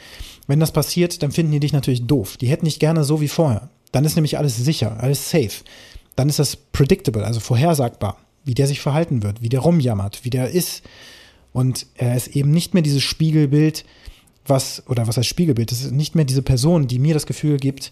Wenn 0.48 0.60
das 0.60 0.72
passiert, 0.72 1.22
dann 1.22 1.32
finden 1.32 1.52
die 1.52 1.60
dich 1.60 1.72
natürlich 1.72 2.08
doof. 2.08 2.36
Die 2.38 2.48
hätten 2.48 2.66
dich 2.66 2.80
gerne 2.80 3.04
so 3.04 3.22
wie 3.22 3.28
vorher. 3.28 3.70
Dann 3.92 4.06
ist 4.06 4.16
nämlich 4.16 4.40
alles 4.40 4.58
sicher, 4.58 4.98
alles 5.00 5.30
safe. 5.30 5.64
Dann 6.16 6.30
ist 6.30 6.40
das 6.40 6.56
predictable, 6.56 7.24
also 7.24 7.40
vorhersagbar 7.40 8.18
wie 8.46 8.54
der 8.54 8.68
sich 8.68 8.80
verhalten 8.80 9.24
wird, 9.24 9.42
wie 9.42 9.50
der 9.50 9.62
rumjammert, 9.62 10.24
wie 10.24 10.30
der 10.30 10.50
ist. 10.50 10.84
Und 11.54 11.88
er 11.96 12.16
ist 12.16 12.28
eben 12.28 12.52
nicht 12.52 12.74
mehr 12.74 12.84
dieses 12.84 13.04
Spiegelbild, 13.04 13.86
was, 14.46 14.84
oder 14.88 15.08
was 15.08 15.18
heißt 15.18 15.28
Spiegelbild, 15.28 15.72
das 15.72 15.82
ist 15.82 15.92
nicht 15.92 16.16
mehr 16.16 16.26
diese 16.26 16.42
Person, 16.42 16.88
die 16.88 17.00
mir 17.00 17.14
das 17.14 17.26
Gefühl 17.26 17.58
gibt, 17.58 17.92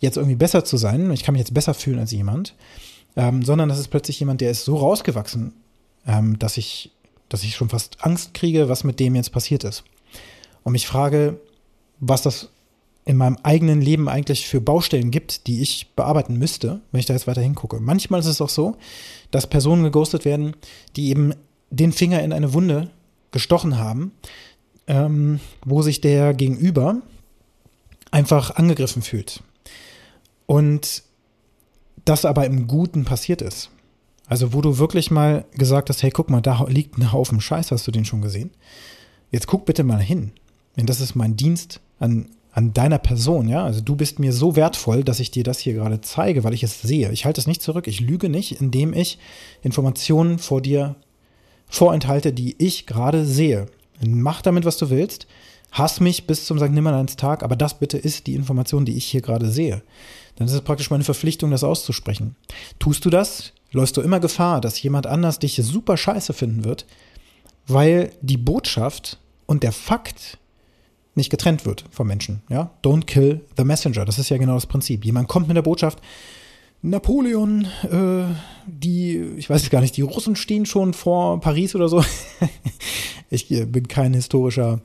jetzt 0.00 0.16
irgendwie 0.16 0.36
besser 0.36 0.64
zu 0.64 0.76
sein, 0.76 1.10
ich 1.12 1.22
kann 1.22 1.32
mich 1.32 1.40
jetzt 1.40 1.54
besser 1.54 1.74
fühlen 1.74 1.98
als 1.98 2.12
jemand, 2.12 2.54
ähm, 3.16 3.42
sondern 3.42 3.68
das 3.68 3.78
ist 3.78 3.88
plötzlich 3.88 4.20
jemand, 4.20 4.40
der 4.40 4.50
ist 4.50 4.64
so 4.64 4.76
rausgewachsen, 4.76 5.54
ähm, 6.06 6.38
dass 6.38 6.56
ich, 6.56 6.92
dass 7.28 7.42
ich 7.42 7.54
schon 7.54 7.68
fast 7.68 8.04
Angst 8.04 8.34
kriege, 8.34 8.68
was 8.68 8.84
mit 8.84 9.00
dem 9.00 9.14
jetzt 9.14 9.32
passiert 9.32 9.64
ist. 9.64 9.84
Und 10.62 10.72
mich 10.72 10.86
frage, 10.86 11.40
was 12.00 12.22
das 12.22 12.50
in 13.04 13.16
meinem 13.16 13.36
eigenen 13.42 13.80
Leben 13.80 14.08
eigentlich 14.08 14.46
für 14.46 14.60
Baustellen 14.60 15.10
gibt, 15.10 15.46
die 15.46 15.60
ich 15.60 15.92
bearbeiten 15.94 16.38
müsste, 16.38 16.80
wenn 16.90 17.00
ich 17.00 17.06
da 17.06 17.12
jetzt 17.12 17.26
weiter 17.26 17.42
hingucke. 17.42 17.78
Manchmal 17.80 18.20
ist 18.20 18.26
es 18.26 18.40
auch 18.40 18.48
so, 18.48 18.76
dass 19.30 19.46
Personen 19.46 19.84
geghostet 19.84 20.24
werden, 20.24 20.56
die 20.96 21.10
eben 21.10 21.34
den 21.70 21.92
Finger 21.92 22.22
in 22.22 22.32
eine 22.32 22.54
Wunde 22.54 22.90
gestochen 23.30 23.78
haben, 23.78 24.12
ähm, 24.86 25.40
wo 25.64 25.82
sich 25.82 26.00
der 26.00 26.34
Gegenüber 26.34 27.02
einfach 28.10 28.56
angegriffen 28.56 29.02
fühlt. 29.02 29.42
Und 30.46 31.02
das 32.04 32.24
aber 32.24 32.46
im 32.46 32.66
Guten 32.66 33.04
passiert 33.04 33.42
ist. 33.42 33.70
Also 34.26 34.52
wo 34.52 34.62
du 34.62 34.78
wirklich 34.78 35.10
mal 35.10 35.44
gesagt 35.52 35.90
hast, 35.90 36.02
hey, 36.02 36.10
guck 36.10 36.30
mal, 36.30 36.40
da 36.40 36.64
liegt 36.64 36.96
ein 36.96 37.12
Haufen 37.12 37.40
Scheiß, 37.40 37.70
hast 37.70 37.86
du 37.86 37.90
den 37.90 38.04
schon 38.04 38.22
gesehen? 38.22 38.50
Jetzt 39.30 39.46
guck 39.46 39.66
bitte 39.66 39.84
mal 39.84 40.00
hin. 40.00 40.32
Denn 40.76 40.86
das 40.86 41.00
ist 41.00 41.14
mein 41.14 41.36
Dienst 41.36 41.80
an 41.98 42.30
an 42.54 42.72
deiner 42.72 42.98
Person, 42.98 43.48
ja. 43.48 43.64
Also 43.64 43.80
du 43.80 43.96
bist 43.96 44.20
mir 44.20 44.32
so 44.32 44.54
wertvoll, 44.54 45.02
dass 45.02 45.18
ich 45.18 45.32
dir 45.32 45.42
das 45.42 45.58
hier 45.58 45.74
gerade 45.74 46.00
zeige, 46.00 46.44
weil 46.44 46.54
ich 46.54 46.62
es 46.62 46.80
sehe. 46.80 47.10
Ich 47.10 47.24
halte 47.24 47.40
es 47.40 47.48
nicht 47.48 47.60
zurück. 47.60 47.88
Ich 47.88 48.00
lüge 48.00 48.28
nicht, 48.28 48.60
indem 48.60 48.94
ich 48.94 49.18
Informationen 49.62 50.38
vor 50.38 50.62
dir 50.62 50.94
vorenthalte, 51.68 52.32
die 52.32 52.54
ich 52.58 52.86
gerade 52.86 53.24
sehe. 53.24 53.66
Mach 54.06 54.40
damit, 54.40 54.64
was 54.64 54.76
du 54.76 54.88
willst. 54.88 55.26
Hass 55.72 55.98
mich 55.98 56.28
bis 56.28 56.46
zum 56.46 56.60
St. 56.60 56.70
Nimmerleins 56.70 57.16
Tag, 57.16 57.42
aber 57.42 57.56
das 57.56 57.80
bitte 57.80 57.98
ist 57.98 58.28
die 58.28 58.36
Information, 58.36 58.84
die 58.84 58.96
ich 58.96 59.06
hier 59.06 59.20
gerade 59.20 59.50
sehe. 59.50 59.82
Dann 60.36 60.46
ist 60.46 60.54
es 60.54 60.60
praktisch 60.60 60.90
meine 60.90 61.02
Verpflichtung, 61.02 61.50
das 61.50 61.64
auszusprechen. 61.64 62.36
Tust 62.78 63.04
du 63.04 63.10
das, 63.10 63.52
läufst 63.72 63.96
du 63.96 64.00
immer 64.00 64.20
Gefahr, 64.20 64.60
dass 64.60 64.80
jemand 64.80 65.08
anders 65.08 65.40
dich 65.40 65.56
super 65.56 65.96
scheiße 65.96 66.32
finden 66.32 66.64
wird, 66.64 66.86
weil 67.66 68.12
die 68.20 68.36
Botschaft 68.36 69.18
und 69.46 69.64
der 69.64 69.72
Fakt 69.72 70.38
nicht 71.14 71.30
getrennt 71.30 71.64
wird 71.64 71.84
vom 71.90 72.08
Menschen. 72.08 72.42
Ja? 72.48 72.70
Don't 72.82 73.04
kill 73.04 73.40
the 73.56 73.64
messenger. 73.64 74.04
Das 74.04 74.18
ist 74.18 74.30
ja 74.30 74.38
genau 74.38 74.54
das 74.54 74.66
Prinzip. 74.66 75.04
Jemand 75.04 75.28
kommt 75.28 75.48
mit 75.48 75.56
der 75.56 75.62
Botschaft, 75.62 76.00
Napoleon, 76.82 77.66
äh, 77.90 78.34
die, 78.66 79.16
ich 79.38 79.48
weiß 79.48 79.62
es 79.62 79.70
gar 79.70 79.80
nicht, 79.80 79.96
die 79.96 80.02
Russen 80.02 80.36
stehen 80.36 80.66
schon 80.66 80.92
vor 80.92 81.40
Paris 81.40 81.74
oder 81.74 81.88
so. 81.88 82.04
ich 83.30 83.50
äh, 83.50 83.64
bin 83.64 83.88
kein 83.88 84.12
historischer 84.12 84.80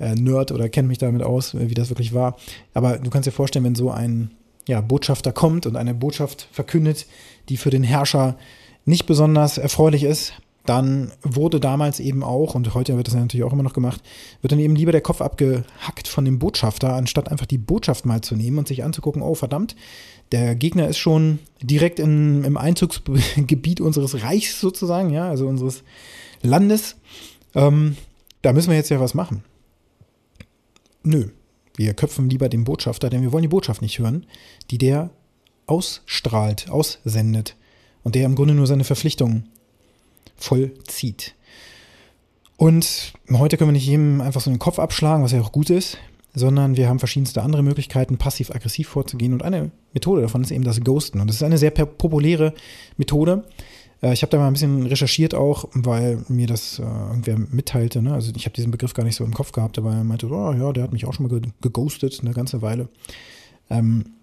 äh, 0.00 0.16
Nerd 0.16 0.50
oder 0.50 0.68
kenne 0.68 0.88
mich 0.88 0.98
damit 0.98 1.22
aus, 1.22 1.54
wie 1.56 1.74
das 1.74 1.88
wirklich 1.88 2.12
war. 2.12 2.36
Aber 2.74 2.98
du 2.98 3.10
kannst 3.10 3.28
dir 3.28 3.32
vorstellen, 3.32 3.64
wenn 3.64 3.76
so 3.76 3.92
ein 3.92 4.32
ja, 4.66 4.80
Botschafter 4.80 5.30
kommt 5.30 5.66
und 5.66 5.76
eine 5.76 5.94
Botschaft 5.94 6.48
verkündet, 6.50 7.06
die 7.48 7.56
für 7.56 7.70
den 7.70 7.84
Herrscher 7.84 8.36
nicht 8.84 9.06
besonders 9.06 9.56
erfreulich 9.56 10.02
ist, 10.02 10.32
dann 10.68 11.12
wurde 11.22 11.60
damals 11.60 12.00
eben 12.00 12.22
auch, 12.22 12.54
und 12.54 12.74
heute 12.74 12.96
wird 12.96 13.06
das 13.06 13.14
ja 13.14 13.20
natürlich 13.20 13.44
auch 13.44 13.52
immer 13.52 13.62
noch 13.62 13.72
gemacht, 13.72 14.02
wird 14.42 14.52
dann 14.52 14.58
eben 14.58 14.76
lieber 14.76 14.92
der 14.92 15.00
Kopf 15.00 15.20
abgehackt 15.20 16.08
von 16.08 16.24
dem 16.24 16.38
Botschafter, 16.38 16.94
anstatt 16.94 17.30
einfach 17.30 17.46
die 17.46 17.58
Botschaft 17.58 18.06
mal 18.06 18.20
zu 18.20 18.36
nehmen 18.36 18.58
und 18.58 18.68
sich 18.68 18.84
anzugucken, 18.84 19.22
oh 19.22 19.34
verdammt, 19.34 19.76
der 20.32 20.54
Gegner 20.54 20.88
ist 20.88 20.98
schon 20.98 21.38
direkt 21.62 21.98
in, 21.98 22.44
im 22.44 22.56
Einzugsgebiet 22.56 23.80
unseres 23.80 24.22
Reichs 24.22 24.60
sozusagen, 24.60 25.10
ja, 25.10 25.28
also 25.28 25.46
unseres 25.46 25.82
Landes. 26.42 26.96
Ähm, 27.54 27.96
da 28.42 28.52
müssen 28.52 28.70
wir 28.70 28.76
jetzt 28.76 28.90
ja 28.90 29.00
was 29.00 29.14
machen. 29.14 29.44
Nö, 31.02 31.28
wir 31.76 31.94
köpfen 31.94 32.28
lieber 32.28 32.48
den 32.48 32.64
Botschafter, 32.64 33.10
denn 33.10 33.22
wir 33.22 33.32
wollen 33.32 33.42
die 33.42 33.48
Botschaft 33.48 33.82
nicht 33.82 33.98
hören, 33.98 34.26
die 34.70 34.78
der 34.78 35.10
ausstrahlt, 35.66 36.68
aussendet 36.70 37.56
und 38.02 38.14
der 38.14 38.24
im 38.24 38.34
Grunde 38.34 38.54
nur 38.54 38.66
seine 38.66 38.84
Verpflichtungen 38.84 39.48
vollzieht. 40.36 41.34
Und 42.56 43.12
heute 43.30 43.56
können 43.56 43.68
wir 43.68 43.72
nicht 43.72 43.86
jedem 43.86 44.20
einfach 44.20 44.40
so 44.40 44.50
den 44.50 44.58
Kopf 44.58 44.78
abschlagen, 44.78 45.22
was 45.22 45.32
ja 45.32 45.40
auch 45.40 45.52
gut 45.52 45.70
ist, 45.70 45.98
sondern 46.34 46.76
wir 46.76 46.88
haben 46.88 46.98
verschiedenste 46.98 47.42
andere 47.42 47.62
Möglichkeiten, 47.62 48.18
passiv-aggressiv 48.18 48.88
vorzugehen. 48.88 49.32
Und 49.32 49.42
eine 49.42 49.70
Methode 49.92 50.22
davon 50.22 50.42
ist 50.42 50.50
eben 50.50 50.64
das 50.64 50.80
Ghosten. 50.80 51.20
Und 51.20 51.28
das 51.28 51.36
ist 51.36 51.42
eine 51.42 51.58
sehr 51.58 51.70
populäre 51.70 52.54
Methode. 52.96 53.44
Äh, 54.02 54.12
ich 54.12 54.22
habe 54.22 54.30
da 54.30 54.38
mal 54.38 54.46
ein 54.46 54.52
bisschen 54.54 54.86
recherchiert 54.86 55.34
auch, 55.34 55.68
weil 55.74 56.24
mir 56.28 56.46
das 56.46 56.78
äh, 56.78 56.82
irgendwer 56.82 57.38
mitteilte. 57.38 58.02
Ne? 58.02 58.14
Also 58.14 58.32
ich 58.34 58.44
habe 58.46 58.54
diesen 58.54 58.70
Begriff 58.70 58.94
gar 58.94 59.04
nicht 59.04 59.16
so 59.16 59.24
im 59.24 59.34
Kopf 59.34 59.52
gehabt, 59.52 59.78
aber 59.78 59.92
er 59.92 60.04
meinte, 60.04 60.28
oh 60.28 60.52
ja, 60.52 60.72
der 60.72 60.84
hat 60.84 60.92
mich 60.92 61.06
auch 61.06 61.14
schon 61.14 61.28
mal 61.28 61.40
geghostet 61.60 62.20
eine 62.20 62.32
ganze 62.32 62.62
Weile. 62.62 62.88
Ähm, 63.68 64.15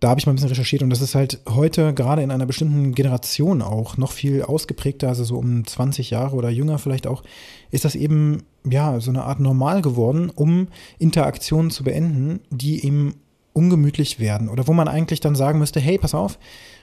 da 0.00 0.08
habe 0.08 0.18
ich 0.18 0.26
mal 0.26 0.32
ein 0.32 0.36
bisschen 0.36 0.48
recherchiert 0.48 0.82
und 0.82 0.90
das 0.90 1.02
ist 1.02 1.14
halt 1.14 1.40
heute 1.48 1.92
gerade 1.92 2.22
in 2.22 2.30
einer 2.30 2.46
bestimmten 2.46 2.94
Generation 2.94 3.60
auch 3.60 3.98
noch 3.98 4.12
viel 4.12 4.42
ausgeprägter, 4.42 5.08
also 5.08 5.24
so 5.24 5.36
um 5.36 5.66
20 5.66 6.10
Jahre 6.10 6.36
oder 6.36 6.48
jünger 6.48 6.78
vielleicht 6.78 7.06
auch, 7.06 7.22
ist 7.70 7.84
das 7.84 7.94
eben 7.94 8.42
ja 8.68 8.98
so 9.00 9.10
eine 9.10 9.24
Art 9.24 9.40
normal 9.40 9.82
geworden, 9.82 10.30
um 10.34 10.68
Interaktionen 10.98 11.70
zu 11.70 11.84
beenden, 11.84 12.40
die 12.50 12.84
eben 12.84 13.14
ungemütlich 13.52 14.18
werden 14.18 14.48
oder 14.48 14.66
wo 14.66 14.72
man 14.72 14.88
eigentlich 14.88 15.20
dann 15.20 15.34
sagen 15.34 15.58
müsste, 15.58 15.80
hey, 15.80 15.98
pass 15.98 16.14
auf, 16.14 16.38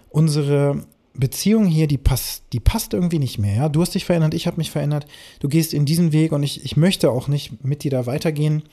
unsere 0.09 0.83
Beziehung 1.17 1.65
hier, 1.65 1.88
die 1.88 1.97
passt, 1.97 2.43
die 2.53 2.59
passt 2.59 2.93
irgendwie 2.93 3.19
nicht 3.19 3.39
mehr. 3.39 3.55
Ja? 3.55 3.69
Du 3.69 3.81
hast 3.81 3.95
dich 3.95 4.05
verändert, 4.05 4.33
ich 4.33 4.47
habe 4.47 4.57
mich 4.57 4.71
verändert. 4.71 5.05
Du 5.39 5.50
gehst 5.50 5.74
in 5.74 5.86
diesen 5.86 6.12
Weg 6.12 6.31
und 6.31 6.43
ich, 6.43 6.63
ich 6.63 6.77
möchte 6.77 7.09
auch 7.09 7.27
nicht 7.27 7.63
mit 7.63 7.83
dir 7.83 7.91
da 7.91 8.05
weitergehen. 8.05 8.63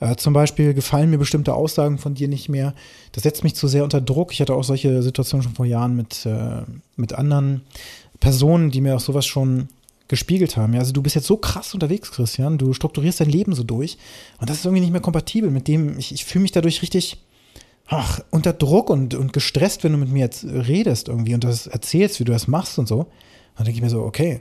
Äh, 0.00 0.16
zum 0.16 0.32
Beispiel 0.32 0.74
gefallen 0.74 1.10
mir 1.10 1.18
bestimmte 1.18 1.54
Aussagen 1.54 1.98
von 1.98 2.14
dir 2.14 2.28
nicht 2.28 2.48
mehr. 2.48 2.74
Das 3.12 3.22
setzt 3.22 3.44
mich 3.44 3.54
zu 3.54 3.68
sehr 3.68 3.84
unter 3.84 4.00
Druck. 4.00 4.32
Ich 4.32 4.40
hatte 4.40 4.54
auch 4.54 4.64
solche 4.64 5.02
Situationen 5.02 5.44
schon 5.44 5.54
vor 5.54 5.66
Jahren 5.66 5.96
mit, 5.96 6.26
äh, 6.26 6.62
mit 6.96 7.12
anderen 7.12 7.62
Personen, 8.20 8.70
die 8.70 8.80
mir 8.80 8.96
auch 8.96 9.00
sowas 9.00 9.26
schon 9.26 9.68
gespiegelt 10.08 10.56
haben. 10.56 10.74
Ja, 10.74 10.80
also 10.80 10.92
du 10.92 11.02
bist 11.02 11.14
jetzt 11.14 11.26
so 11.26 11.36
krass 11.36 11.72
unterwegs, 11.72 12.10
Christian. 12.10 12.58
Du 12.58 12.74
strukturierst 12.74 13.20
dein 13.20 13.30
Leben 13.30 13.54
so 13.54 13.62
durch. 13.62 13.96
Und 14.38 14.50
das 14.50 14.58
ist 14.58 14.64
irgendwie 14.64 14.82
nicht 14.82 14.92
mehr 14.92 15.00
kompatibel 15.00 15.50
mit 15.50 15.68
dem, 15.68 15.98
ich, 15.98 16.12
ich 16.12 16.24
fühle 16.24 16.42
mich 16.42 16.52
dadurch 16.52 16.82
richtig 16.82 17.18
ach, 17.92 18.20
unter 18.30 18.54
Druck 18.54 18.88
und, 18.88 19.14
und 19.14 19.32
gestresst, 19.32 19.84
wenn 19.84 19.92
du 19.92 19.98
mit 19.98 20.08
mir 20.08 20.20
jetzt 20.20 20.44
redest 20.44 21.08
irgendwie 21.08 21.34
und 21.34 21.44
das 21.44 21.66
erzählst, 21.66 22.18
wie 22.20 22.24
du 22.24 22.32
das 22.32 22.48
machst 22.48 22.78
und 22.78 22.88
so. 22.88 23.06
Dann 23.56 23.66
denke 23.66 23.76
ich 23.76 23.82
mir 23.82 23.90
so, 23.90 24.02
okay, 24.02 24.40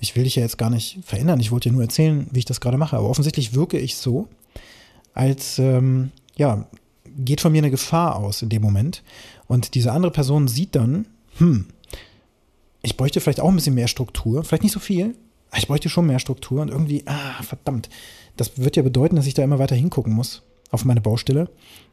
ich 0.00 0.14
will 0.16 0.24
dich 0.24 0.36
ja 0.36 0.42
jetzt 0.42 0.58
gar 0.58 0.68
nicht 0.68 0.98
verändern. 1.02 1.40
Ich 1.40 1.50
wollte 1.50 1.70
dir 1.70 1.72
nur 1.72 1.82
erzählen, 1.82 2.26
wie 2.30 2.40
ich 2.40 2.44
das 2.44 2.60
gerade 2.60 2.76
mache. 2.76 2.96
Aber 2.96 3.08
offensichtlich 3.08 3.54
wirke 3.54 3.78
ich 3.78 3.96
so, 3.96 4.28
als, 5.14 5.58
ähm, 5.58 6.10
ja, 6.36 6.68
geht 7.16 7.40
von 7.40 7.52
mir 7.52 7.58
eine 7.58 7.70
Gefahr 7.70 8.16
aus 8.16 8.42
in 8.42 8.50
dem 8.50 8.60
Moment. 8.60 9.02
Und 9.46 9.74
diese 9.74 9.92
andere 9.92 10.12
Person 10.12 10.46
sieht 10.46 10.76
dann, 10.76 11.06
hm, 11.38 11.68
ich 12.82 12.98
bräuchte 12.98 13.20
vielleicht 13.20 13.40
auch 13.40 13.48
ein 13.48 13.56
bisschen 13.56 13.74
mehr 13.74 13.88
Struktur. 13.88 14.44
Vielleicht 14.44 14.62
nicht 14.62 14.72
so 14.72 14.80
viel, 14.80 15.16
aber 15.48 15.58
ich 15.58 15.68
bräuchte 15.68 15.88
schon 15.88 16.06
mehr 16.06 16.18
Struktur. 16.18 16.60
Und 16.60 16.68
irgendwie, 16.68 17.02
ah, 17.06 17.42
verdammt. 17.42 17.88
Das 18.36 18.58
wird 18.58 18.76
ja 18.76 18.82
bedeuten, 18.82 19.16
dass 19.16 19.26
ich 19.26 19.34
da 19.34 19.42
immer 19.42 19.58
weiter 19.58 19.74
hingucken 19.74 20.12
muss 20.12 20.42
auf 20.70 20.84
meine 20.84 21.00
Baustelle. 21.00 21.48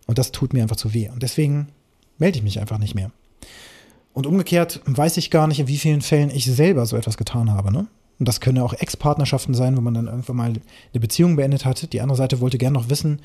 Und 0.06 0.18
das 0.18 0.32
tut 0.32 0.54
mir 0.54 0.64
einfach 0.64 0.76
zu 0.76 0.94
weh. 0.94 1.10
Und 1.10 1.24
deswegen 1.24 1.68
melde 2.18 2.38
ich 2.38 2.44
mich 2.44 2.60
einfach 2.60 2.78
nicht 2.78 2.96
mehr. 2.96 3.12
Und 4.14 4.26
umgekehrt 4.26 4.82
weiß 4.86 5.18
ich 5.18 5.30
gar 5.30 5.48
nicht, 5.48 5.60
in 5.60 5.68
wie 5.68 5.78
vielen 5.78 6.02
Fällen 6.02 6.30
ich 6.30 6.46
selber 6.46 6.86
so 6.86 6.98
etwas 6.98 7.18
getan 7.18 7.52
habe. 7.52 7.72
Ne? 7.72 7.88
Und 8.20 8.28
das 8.28 8.42
können 8.42 8.60
auch 8.60 8.74
Ex-Partnerschaften 8.74 9.54
sein, 9.54 9.78
wo 9.78 9.82
man 9.82 9.94
dann 9.94 10.08
irgendwann 10.08 10.36
mal 10.36 10.46
eine 10.46 11.00
Beziehung 11.00 11.36
beendet 11.36 11.66
hat. 11.66 11.94
Die 11.94 12.02
andere 12.02 12.18
Seite 12.18 12.42
wollte 12.42 12.58
gerne 12.58 12.78
noch 12.78 12.90
wissen, 12.90 13.20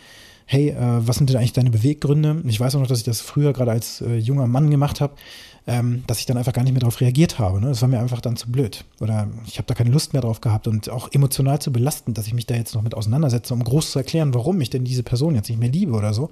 hey, 0.46 0.70
äh, 0.70 0.76
was 1.06 1.16
sind 1.16 1.30
denn 1.30 1.37
eigentlich 1.37 1.52
deine 1.52 1.70
Beweggründe? 1.70 2.42
Ich 2.46 2.61
weiß 2.61 2.75
auch 2.75 2.80
noch, 2.80 2.88
dass 2.88 2.99
ich 2.99 3.04
das 3.04 3.20
früher 3.20 3.52
gerade 3.52 3.70
als 3.70 4.00
äh, 4.00 4.16
junger 4.16 4.46
Mann 4.46 4.70
gemacht 4.70 5.00
habe, 5.00 5.14
ähm, 5.66 6.02
dass 6.06 6.18
ich 6.18 6.26
dann 6.26 6.37
einfach 6.37 6.52
gar 6.52 6.62
nicht 6.62 6.72
mehr 6.72 6.80
darauf 6.80 7.00
reagiert 7.00 7.38
habe. 7.38 7.61
Ne? 7.61 7.68
Das 7.68 7.80
war 7.80 7.88
mir 7.88 8.00
einfach 8.00 8.20
dann 8.20 8.37
zu 8.37 8.50
blöd. 8.50 8.84
Oder 9.00 9.28
ich 9.46 9.58
habe 9.58 9.66
da 9.66 9.75
keine 9.75 9.90
Lust 9.90 10.12
mehr 10.12 10.22
drauf 10.22 10.40
gehabt 10.40 10.66
und 10.66 10.90
auch 10.90 11.11
emotional 11.12 11.61
zu 11.61 11.72
belastend, 11.72 12.18
dass 12.18 12.26
ich 12.26 12.34
mich 12.34 12.46
da 12.46 12.54
jetzt 12.54 12.75
noch 12.75 12.82
mit 12.82 12.94
auseinandersetze, 12.94 13.54
um 13.54 13.62
groß 13.62 13.92
zu 13.92 13.99
erklären, 13.99 14.34
warum 14.34 14.61
ich 14.61 14.70
denn 14.70 14.84
diese 14.84 15.02
Person 15.02 15.34
jetzt 15.34 15.49
nicht 15.49 15.61
mehr 15.61 15.70
liebe 15.70 15.92
oder 15.92 16.12
so. 16.12 16.30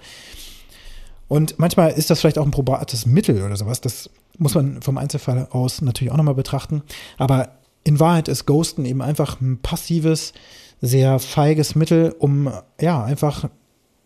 Und 1.28 1.58
manchmal 1.58 1.92
ist 1.92 2.10
das 2.10 2.20
vielleicht 2.20 2.38
auch 2.38 2.44
ein 2.44 2.50
probates 2.50 3.06
Mittel 3.06 3.42
oder 3.42 3.56
sowas. 3.56 3.80
Das 3.80 4.10
muss 4.38 4.54
man 4.54 4.82
vom 4.82 4.98
Einzelfall 4.98 5.46
aus 5.50 5.80
natürlich 5.80 6.12
auch 6.12 6.16
nochmal 6.16 6.34
betrachten. 6.34 6.82
Aber 7.18 7.59
in 7.84 8.00
Wahrheit 8.00 8.28
ist 8.28 8.46
Ghosten 8.46 8.84
eben 8.84 9.02
einfach 9.02 9.40
ein 9.40 9.58
passives, 9.58 10.32
sehr 10.80 11.18
feiges 11.18 11.74
Mittel, 11.74 12.14
um 12.18 12.52
ja 12.80 13.04
einfach 13.04 13.48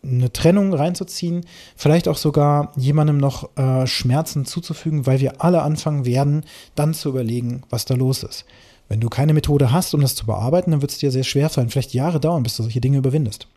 eine 0.03 0.33
Trennung 0.33 0.75
reinzuziehen, 0.75 1.47
vielleicht 1.77 2.09
auch 2.09 2.19
sogar 2.19 2.73
jemandem 2.77 3.17
noch 3.17 3.57
äh, 3.57 3.87
Schmerzen 3.87 4.45
zuzufügen, 4.45 5.07
weil 5.07 5.21
wir 5.21 5.43
alle 5.43 5.63
anfangen 5.63 6.05
werden, 6.05 6.45
dann 6.75 6.95
zu 6.95 7.09
überlegen, 7.09 7.63
was 7.71 7.85
da 7.85 7.95
los 7.95 8.23
ist. 8.23 8.45
Wenn 8.89 9.01
du 9.01 9.09
keine 9.09 9.33
Methode 9.33 9.73
hast, 9.73 9.95
um 9.95 10.03
das 10.03 10.15
zu 10.15 10.27
bearbeiten, 10.27 10.73
dann 10.73 10.83
wird 10.83 10.91
es 10.91 10.99
dir 10.99 11.11
sehr 11.11 11.25
schwer 11.25 11.49
fallen, 11.49 11.71
vielleicht 11.71 11.95
Jahre 11.95 12.21
dauern, 12.21 12.43
bis 12.43 12.57
du 12.57 12.63
solche 12.63 12.83
Dinge 12.83 12.99
überwindest. 12.99 13.49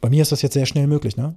Bei 0.00 0.10
mir 0.10 0.22
ist 0.22 0.32
das 0.32 0.42
jetzt 0.42 0.54
sehr 0.54 0.66
schnell 0.66 0.88
möglich, 0.88 1.16
ne? 1.16 1.36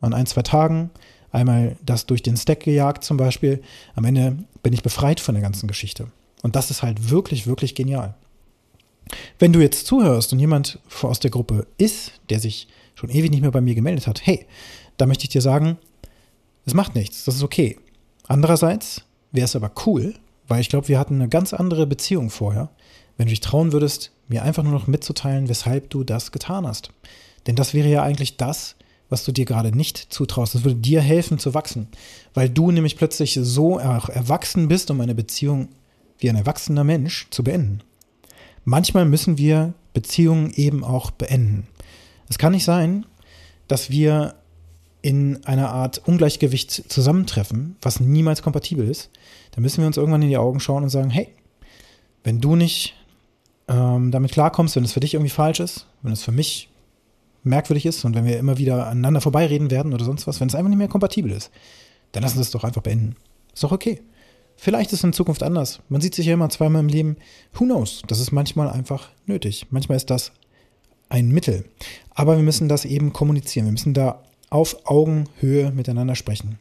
An 0.00 0.12
ein, 0.12 0.26
zwei 0.26 0.42
Tagen, 0.42 0.90
einmal 1.32 1.76
das 1.84 2.04
durch 2.04 2.22
den 2.22 2.36
Stack 2.36 2.60
gejagt 2.60 3.04
zum 3.04 3.16
Beispiel. 3.16 3.62
Am 3.94 4.04
Ende 4.04 4.36
bin 4.62 4.74
ich 4.74 4.82
befreit 4.82 5.18
von 5.18 5.34
der 5.34 5.42
ganzen 5.42 5.66
Geschichte. 5.66 6.08
Und 6.44 6.56
das 6.56 6.70
ist 6.70 6.82
halt 6.82 7.08
wirklich, 7.08 7.46
wirklich 7.46 7.74
genial. 7.74 8.14
Wenn 9.38 9.54
du 9.54 9.62
jetzt 9.62 9.86
zuhörst 9.86 10.30
und 10.30 10.38
jemand 10.38 10.78
aus 11.00 11.18
der 11.18 11.30
Gruppe 11.30 11.66
ist, 11.78 12.12
der 12.28 12.38
sich 12.38 12.68
schon 12.94 13.08
ewig 13.08 13.30
nicht 13.30 13.40
mehr 13.40 13.50
bei 13.50 13.62
mir 13.62 13.74
gemeldet 13.74 14.06
hat, 14.06 14.26
hey, 14.26 14.44
da 14.98 15.06
möchte 15.06 15.24
ich 15.24 15.30
dir 15.30 15.40
sagen, 15.40 15.78
es 16.66 16.74
macht 16.74 16.94
nichts, 16.94 17.24
das 17.24 17.36
ist 17.36 17.42
okay. 17.42 17.78
Andererseits 18.28 19.04
wäre 19.32 19.46
es 19.46 19.56
aber 19.56 19.72
cool, 19.86 20.12
weil 20.46 20.60
ich 20.60 20.68
glaube, 20.68 20.88
wir 20.88 20.98
hatten 20.98 21.14
eine 21.14 21.30
ganz 21.30 21.54
andere 21.54 21.86
Beziehung 21.86 22.28
vorher, 22.28 22.68
wenn 23.16 23.24
du 23.24 23.30
dich 23.30 23.40
trauen 23.40 23.72
würdest, 23.72 24.12
mir 24.28 24.42
einfach 24.42 24.64
nur 24.64 24.72
noch 24.72 24.86
mitzuteilen, 24.86 25.48
weshalb 25.48 25.88
du 25.88 26.04
das 26.04 26.30
getan 26.30 26.66
hast. 26.66 26.90
Denn 27.46 27.56
das 27.56 27.72
wäre 27.72 27.88
ja 27.88 28.02
eigentlich 28.02 28.36
das, 28.36 28.76
was 29.08 29.24
du 29.24 29.32
dir 29.32 29.46
gerade 29.46 29.74
nicht 29.74 30.12
zutraust. 30.12 30.54
Das 30.54 30.64
würde 30.64 30.78
dir 30.78 31.00
helfen 31.00 31.38
zu 31.38 31.54
wachsen, 31.54 31.88
weil 32.34 32.50
du 32.50 32.70
nämlich 32.70 32.98
plötzlich 32.98 33.38
so 33.40 33.78
erwachsen 33.78 34.68
bist, 34.68 34.90
um 34.90 35.00
eine 35.00 35.14
Beziehung 35.14 35.70
wie 36.18 36.30
ein 36.30 36.36
erwachsener 36.36 36.84
Mensch 36.84 37.28
zu 37.30 37.44
beenden. 37.44 37.80
Manchmal 38.64 39.04
müssen 39.04 39.38
wir 39.38 39.74
Beziehungen 39.92 40.50
eben 40.54 40.84
auch 40.84 41.10
beenden. 41.10 41.66
Es 42.28 42.38
kann 42.38 42.52
nicht 42.52 42.64
sein, 42.64 43.06
dass 43.68 43.90
wir 43.90 44.34
in 45.02 45.44
einer 45.44 45.70
Art 45.70 46.00
Ungleichgewicht 46.06 46.70
zusammentreffen, 46.90 47.76
was 47.82 48.00
niemals 48.00 48.42
kompatibel 48.42 48.88
ist. 48.88 49.10
Da 49.50 49.60
müssen 49.60 49.80
wir 49.82 49.86
uns 49.86 49.98
irgendwann 49.98 50.22
in 50.22 50.30
die 50.30 50.38
Augen 50.38 50.60
schauen 50.60 50.82
und 50.82 50.88
sagen, 50.88 51.10
hey, 51.10 51.28
wenn 52.24 52.40
du 52.40 52.56
nicht 52.56 52.94
ähm, 53.68 54.10
damit 54.10 54.32
klarkommst, 54.32 54.76
wenn 54.76 54.84
es 54.84 54.92
für 54.92 55.00
dich 55.00 55.14
irgendwie 55.14 55.30
falsch 55.30 55.60
ist, 55.60 55.86
wenn 56.02 56.12
es 56.12 56.22
für 56.22 56.32
mich 56.32 56.70
merkwürdig 57.42 57.84
ist 57.84 58.04
und 58.04 58.14
wenn 58.14 58.24
wir 58.24 58.38
immer 58.38 58.56
wieder 58.56 58.86
aneinander 58.86 59.20
vorbeireden 59.20 59.70
werden 59.70 59.92
oder 59.92 60.04
sonst 60.04 60.26
was, 60.26 60.40
wenn 60.40 60.48
es 60.48 60.54
einfach 60.54 60.70
nicht 60.70 60.78
mehr 60.78 60.88
kompatibel 60.88 61.30
ist, 61.30 61.50
dann 62.12 62.22
lassen 62.22 62.36
wir 62.36 62.42
es 62.42 62.50
doch 62.50 62.64
einfach 62.64 62.82
beenden. 62.82 63.16
Ist 63.52 63.62
doch 63.62 63.72
okay. 63.72 64.00
Vielleicht 64.56 64.92
ist 64.92 65.00
es 65.00 65.04
in 65.04 65.12
Zukunft 65.12 65.42
anders. 65.42 65.80
Man 65.88 66.00
sieht 66.00 66.14
sich 66.14 66.26
ja 66.26 66.34
immer 66.34 66.48
zweimal 66.48 66.80
im 66.80 66.88
Leben. 66.88 67.16
Who 67.54 67.64
knows? 67.64 68.02
Das 68.06 68.20
ist 68.20 68.32
manchmal 68.32 68.70
einfach 68.70 69.10
nötig. 69.26 69.66
Manchmal 69.70 69.96
ist 69.96 70.10
das 70.10 70.32
ein 71.08 71.28
Mittel. 71.28 71.64
Aber 72.10 72.36
wir 72.36 72.44
müssen 72.44 72.68
das 72.68 72.84
eben 72.84 73.12
kommunizieren. 73.12 73.66
Wir 73.66 73.72
müssen 73.72 73.94
da 73.94 74.22
auf 74.50 74.86
Augenhöhe 74.86 75.72
miteinander 75.72 76.14
sprechen. 76.14 76.58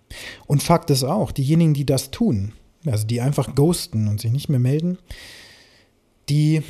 Und 0.48 0.64
Fakt 0.64 0.90
ist 0.90 1.04
auch, 1.04 1.32
diejenigen, 1.32 1.74
die 1.74 1.86
das 1.86 2.12
tun, 2.12 2.54
also 2.86 3.06
die 3.06 3.22
einfach 3.22 3.56
ghosten 3.56 4.08
und 4.08 4.20
sich 4.20 4.32
nicht 4.32 4.50
mehr 4.50 4.60
melden, 4.60 4.98
die 6.30 6.64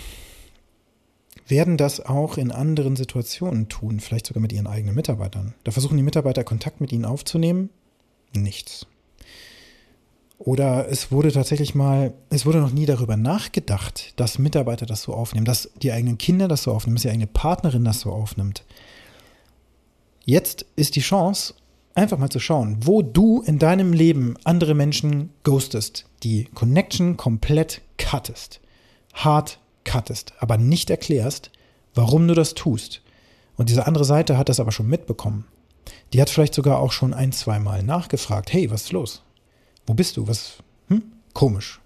werden 1.48 1.78
das 1.78 2.02
auch 2.02 2.38
in 2.38 2.52
anderen 2.52 2.96
Situationen 2.96 3.70
tun, 3.70 4.00
vielleicht 4.00 4.28
sogar 4.28 4.42
mit 4.42 4.54
ihren 4.54 4.68
eigenen 4.68 4.96
Mitarbeitern. 4.96 5.54
Da 5.64 5.72
versuchen 5.72 5.98
die 5.98 6.04
Mitarbeiter 6.04 6.44
Kontakt 6.44 6.82
mit 6.82 6.92
ihnen 6.92 7.06
aufzunehmen. 7.06 7.70
Nichts. 8.34 8.88
Oder 10.46 10.90
es 10.90 11.10
wurde 11.10 11.32
tatsächlich 11.32 11.74
mal, 11.74 12.14
es 12.30 12.46
wurde 12.46 12.60
noch 12.60 12.74
nie 12.74 12.86
darüber 12.86 13.16
nachgedacht, 13.16 14.12
dass 14.18 14.40
Mitarbeiter 14.40 14.86
das 14.86 15.02
so 15.02 15.14
aufnehmen, 15.14 15.46
dass 15.46 15.70
die 15.82 15.94
eigenen 15.94 16.18
Kinder 16.18 16.50
das 16.50 16.64
so 16.64 16.74
aufnehmen, 16.74 16.98
dass 16.98 17.04
die 17.04 17.10
eigene 17.10 17.28
Partnerin 17.28 17.86
das 17.86 18.02
so 18.02 18.12
aufnimmt. 18.12 18.66
Jetzt 20.26 20.66
ist 20.76 20.98
die 20.98 21.02
Chance, 21.02 21.54
einfach 21.96 22.18
mal 22.18 22.30
zu 22.30 22.42
schauen, 22.42 22.76
wo 22.82 23.02
du 23.02 23.42
in 23.42 23.58
deinem 23.58 23.94
Leben 23.94 24.36
andere 24.44 24.74
Menschen 24.74 25.30
ghostest, 25.44 26.08
die 26.24 26.50
Connection 26.54 27.16
komplett 27.16 27.82
cuttest, 27.98 28.60
hart 29.14 29.60
cuttest, 29.86 30.34
aber 30.40 30.58
nicht 30.58 30.90
erklärst, 30.90 31.52
warum 31.96 32.28
du 32.28 32.34
das 32.34 32.54
tust. 32.54 33.02
Und 33.56 33.70
diese 33.70 33.88
andere 33.88 34.04
Seite 34.04 34.38
hat 34.38 34.50
das 34.50 34.60
aber 34.60 34.74
schon 34.74 34.88
mitbekommen. 34.88 35.46
Die 36.12 36.22
hat 36.22 36.30
vielleicht 36.30 36.54
sogar 36.54 36.80
auch 36.80 36.92
schon 36.92 37.14
ein, 37.14 37.32
zweimal 37.32 37.82
nachgefragt, 37.82 38.52
hey, 38.52 38.70
was 38.70 38.84
ist 38.84 38.92
los? 38.92 39.24
Wo 39.86 39.94
bist 39.94 40.18
du? 40.18 40.28
Was? 40.28 40.58
Hm? 40.88 41.04
Komisch. 41.34 41.80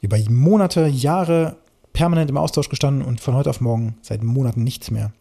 Über 0.00 0.18
Monate, 0.28 0.86
Jahre 0.86 1.56
permanent 1.92 2.30
im 2.30 2.36
Austausch 2.36 2.68
gestanden 2.68 3.04
und 3.04 3.20
von 3.20 3.34
heute 3.34 3.50
auf 3.50 3.60
morgen 3.60 3.96
seit 4.02 4.22
Monaten 4.22 4.64
nichts 4.64 4.90
mehr. 4.90 5.12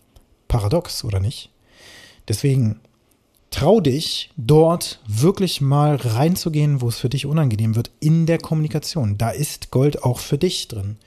Paradox, 0.48 1.04
oder 1.04 1.20
nicht? 1.20 1.50
Deswegen 2.28 2.80
trau 3.50 3.82
dich, 3.82 4.32
dort 4.38 5.02
wirklich 5.08 5.62
mal 5.62 5.96
reinzugehen, 5.96 6.82
wo 6.82 6.88
es 6.88 6.98
für 6.98 7.10
dich 7.10 7.26
unangenehm 7.26 7.76
wird, 7.76 7.92
in 8.00 8.26
der 8.26 8.38
Kommunikation. 8.38 9.18
Da 9.18 9.30
ist 9.30 9.72
Gold 9.72 10.04
auch 10.04 10.20
für 10.20 10.38
dich 10.38 10.68
drin. 10.68 10.98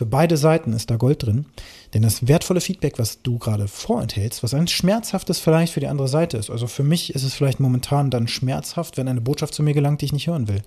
Für 0.00 0.06
beide 0.06 0.38
Seiten 0.38 0.72
ist 0.72 0.90
da 0.90 0.96
Gold 0.96 1.26
drin. 1.26 1.44
Denn 1.92 2.00
das 2.00 2.26
wertvolle 2.26 2.62
Feedback, 2.62 2.98
was 2.98 3.20
du 3.20 3.36
gerade 3.36 3.68
vorenthältst, 3.68 4.42
was 4.42 4.54
ein 4.54 4.66
schmerzhaftes 4.66 5.40
vielleicht 5.40 5.74
für 5.74 5.80
die 5.80 5.88
andere 5.88 6.08
Seite 6.08 6.38
ist. 6.38 6.48
Also 6.48 6.68
für 6.68 6.82
mich 6.82 7.14
ist 7.14 7.22
es 7.22 7.34
vielleicht 7.34 7.60
momentan 7.60 8.08
dann 8.08 8.26
schmerzhaft, 8.26 8.96
wenn 8.96 9.08
eine 9.08 9.20
Botschaft 9.20 9.52
zu 9.52 9.62
mir 9.62 9.74
gelangt, 9.74 10.00
die 10.00 10.06
ich 10.06 10.14
nicht 10.14 10.26
hören 10.26 10.48
will. 10.48 10.62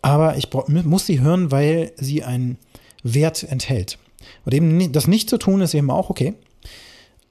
Aber 0.00 0.38
ich 0.38 0.48
muss 0.66 1.04
sie 1.04 1.20
hören, 1.20 1.50
weil 1.50 1.92
sie 1.98 2.24
einen 2.24 2.56
Wert 3.02 3.42
enthält. 3.42 3.98
Und 4.46 4.54
eben 4.54 4.92
das 4.92 5.08
nicht 5.08 5.28
zu 5.28 5.36
tun, 5.36 5.60
ist 5.60 5.74
eben 5.74 5.90
auch 5.90 6.08
okay. 6.08 6.32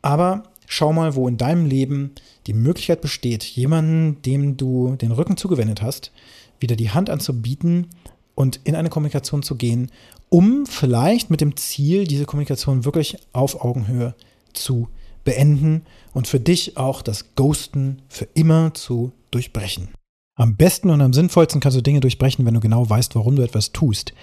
Aber 0.04 0.44
schau 0.68 0.94
mal, 0.94 1.16
wo 1.16 1.28
in 1.28 1.38
deinem 1.38 1.66
Leben 1.66 2.12
die 2.46 2.54
Möglichkeit 2.54 3.02
besteht, 3.02 3.44
jemanden, 3.44 4.22
dem 4.22 4.56
du 4.56 4.98
den 4.98 5.12
Rücken 5.12 5.36
zugewendet 5.36 5.82
hast, 5.82 6.12
wieder 6.60 6.76
die 6.76 6.92
Hand 6.92 7.10
anzubieten 7.10 7.88
und 8.36 8.60
in 8.64 8.76
eine 8.76 8.90
Kommunikation 8.90 9.44
zu 9.44 9.56
gehen 9.56 9.92
um 10.34 10.66
vielleicht 10.66 11.30
mit 11.30 11.42
dem 11.42 11.56
Ziel, 11.58 12.08
diese 12.08 12.26
Kommunikation 12.26 12.86
wirklich 12.86 13.18
auf 13.34 13.62
Augenhöhe 13.62 14.16
zu 14.54 14.88
beenden 15.24 15.84
und 16.12 16.28
für 16.28 16.40
dich 16.40 16.76
auch 16.76 17.04
das 17.04 17.36
Ghosten 17.36 18.02
für 18.10 18.28
immer 18.34 18.74
zu 18.74 19.12
durchbrechen. 19.30 19.90
Am 20.36 20.56
besten 20.56 20.90
und 20.90 21.02
am 21.02 21.14
sinnvollsten 21.14 21.62
kannst 21.62 21.78
du 21.78 21.84
Dinge 21.84 22.00
durchbrechen, 22.00 22.48
wenn 22.48 22.56
du 22.56 22.60
genau 22.60 22.90
weißt, 22.90 23.14
warum 23.14 23.36
du 23.36 23.44
etwas 23.44 23.74
tust. 23.74 24.16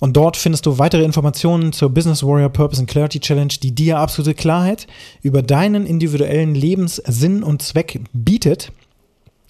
und 0.00 0.16
dort 0.16 0.36
findest 0.36 0.66
du 0.66 0.78
weitere 0.78 1.04
Informationen 1.04 1.72
zur 1.72 1.90
Business 1.90 2.24
Warrior 2.24 2.48
Purpose 2.48 2.80
and 2.80 2.90
Clarity 2.90 3.20
Challenge, 3.20 3.52
die 3.62 3.70
dir 3.72 3.98
absolute 3.98 4.34
Klarheit 4.34 4.88
über 5.22 5.42
deinen 5.42 5.86
individuellen 5.86 6.54
Lebenssinn 6.54 7.42
und 7.42 7.62
Zweck 7.62 8.00
bietet. 8.12 8.72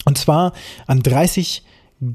Und 0.05 0.17
zwar 0.17 0.53
an 0.85 1.03
30 1.03 1.63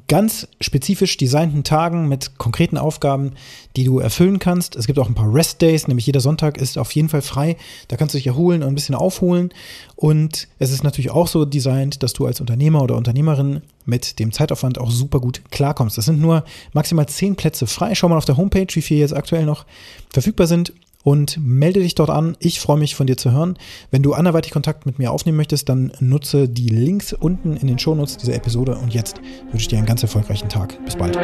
ganz 0.07 0.47
spezifisch 0.61 1.16
designten 1.16 1.64
Tagen 1.64 2.09
mit 2.09 2.38
konkreten 2.38 2.79
Aufgaben, 2.79 3.33
die 3.75 3.85
du 3.85 3.99
erfüllen 3.99 4.38
kannst. 4.38 4.77
Es 4.77 4.87
gibt 4.87 4.99
auch 4.99 5.09
ein 5.09 5.14
paar 5.14 5.33
Rest 5.35 5.61
Days, 5.61 5.88
nämlich 5.88 6.07
jeder 6.07 6.21
Sonntag 6.21 6.57
ist 6.57 6.79
auf 6.79 6.92
jeden 6.92 7.09
Fall 7.09 7.23
frei. 7.23 7.57
Da 7.88 7.97
kannst 7.97 8.14
du 8.14 8.18
dich 8.18 8.27
erholen 8.29 8.62
und 8.62 8.68
ein 8.68 8.75
bisschen 8.77 8.95
aufholen. 8.95 9.51
Und 9.97 10.47
es 10.61 10.71
ist 10.71 10.85
natürlich 10.85 11.11
auch 11.11 11.27
so 11.27 11.45
designt, 11.45 12.03
dass 12.03 12.12
du 12.12 12.27
als 12.27 12.40
Unternehmer 12.40 12.83
oder 12.83 12.97
Unternehmerin 12.97 13.62
mit 13.85 14.21
dem 14.21 14.31
Zeitaufwand 14.31 14.79
auch 14.79 14.90
super 14.90 15.18
gut 15.18 15.42
klarkommst. 15.51 15.99
Das 15.99 16.05
sind 16.05 16.21
nur 16.21 16.45
maximal 16.73 17.09
zehn 17.09 17.35
Plätze 17.35 17.66
frei. 17.66 17.97
Schau 17.97 18.09
mal 18.09 18.18
auf 18.18 18.25
der 18.25 18.37
Homepage, 18.37 18.68
wie 18.73 18.83
viele 18.83 19.01
jetzt 19.01 19.16
aktuell 19.16 19.45
noch 19.45 19.66
verfügbar 20.12 20.47
sind 20.47 20.73
und 21.03 21.38
melde 21.43 21.81
dich 21.81 21.95
dort 21.95 22.11
an. 22.11 22.37
Ich 22.38 22.61
freue 22.61 22.79
mich 22.79 22.95
von 22.95 23.07
dir 23.07 23.17
zu 23.17 23.33
hören. 23.33 23.57
Wenn 23.91 24.03
du 24.03 24.15
anderweitig 24.15 24.53
Kontakt 24.53 24.87
mit 24.87 24.99
mir 24.99 25.11
aufnehmen 25.12 25.37
möchtest, 25.37 25.69
dann 25.69 25.93
nutze 26.01 26.49
die 26.49 26.69
Links 26.69 27.12
unten 27.12 27.57
in 27.57 27.67
den 27.67 27.79
Shownotes 27.79 28.17
dieser 28.17 28.35
Episode. 28.35 28.77
Und 28.77 28.95
jetzt 28.95 29.21
wünsche 29.51 29.65
ich 29.65 29.69
dir 29.69 29.79
einen 29.79 29.87
ganz 29.87 30.03
erfolgreichen 30.03 30.49
Tag. 30.49 30.79
Bis 30.85 30.97
bald. 30.97 31.19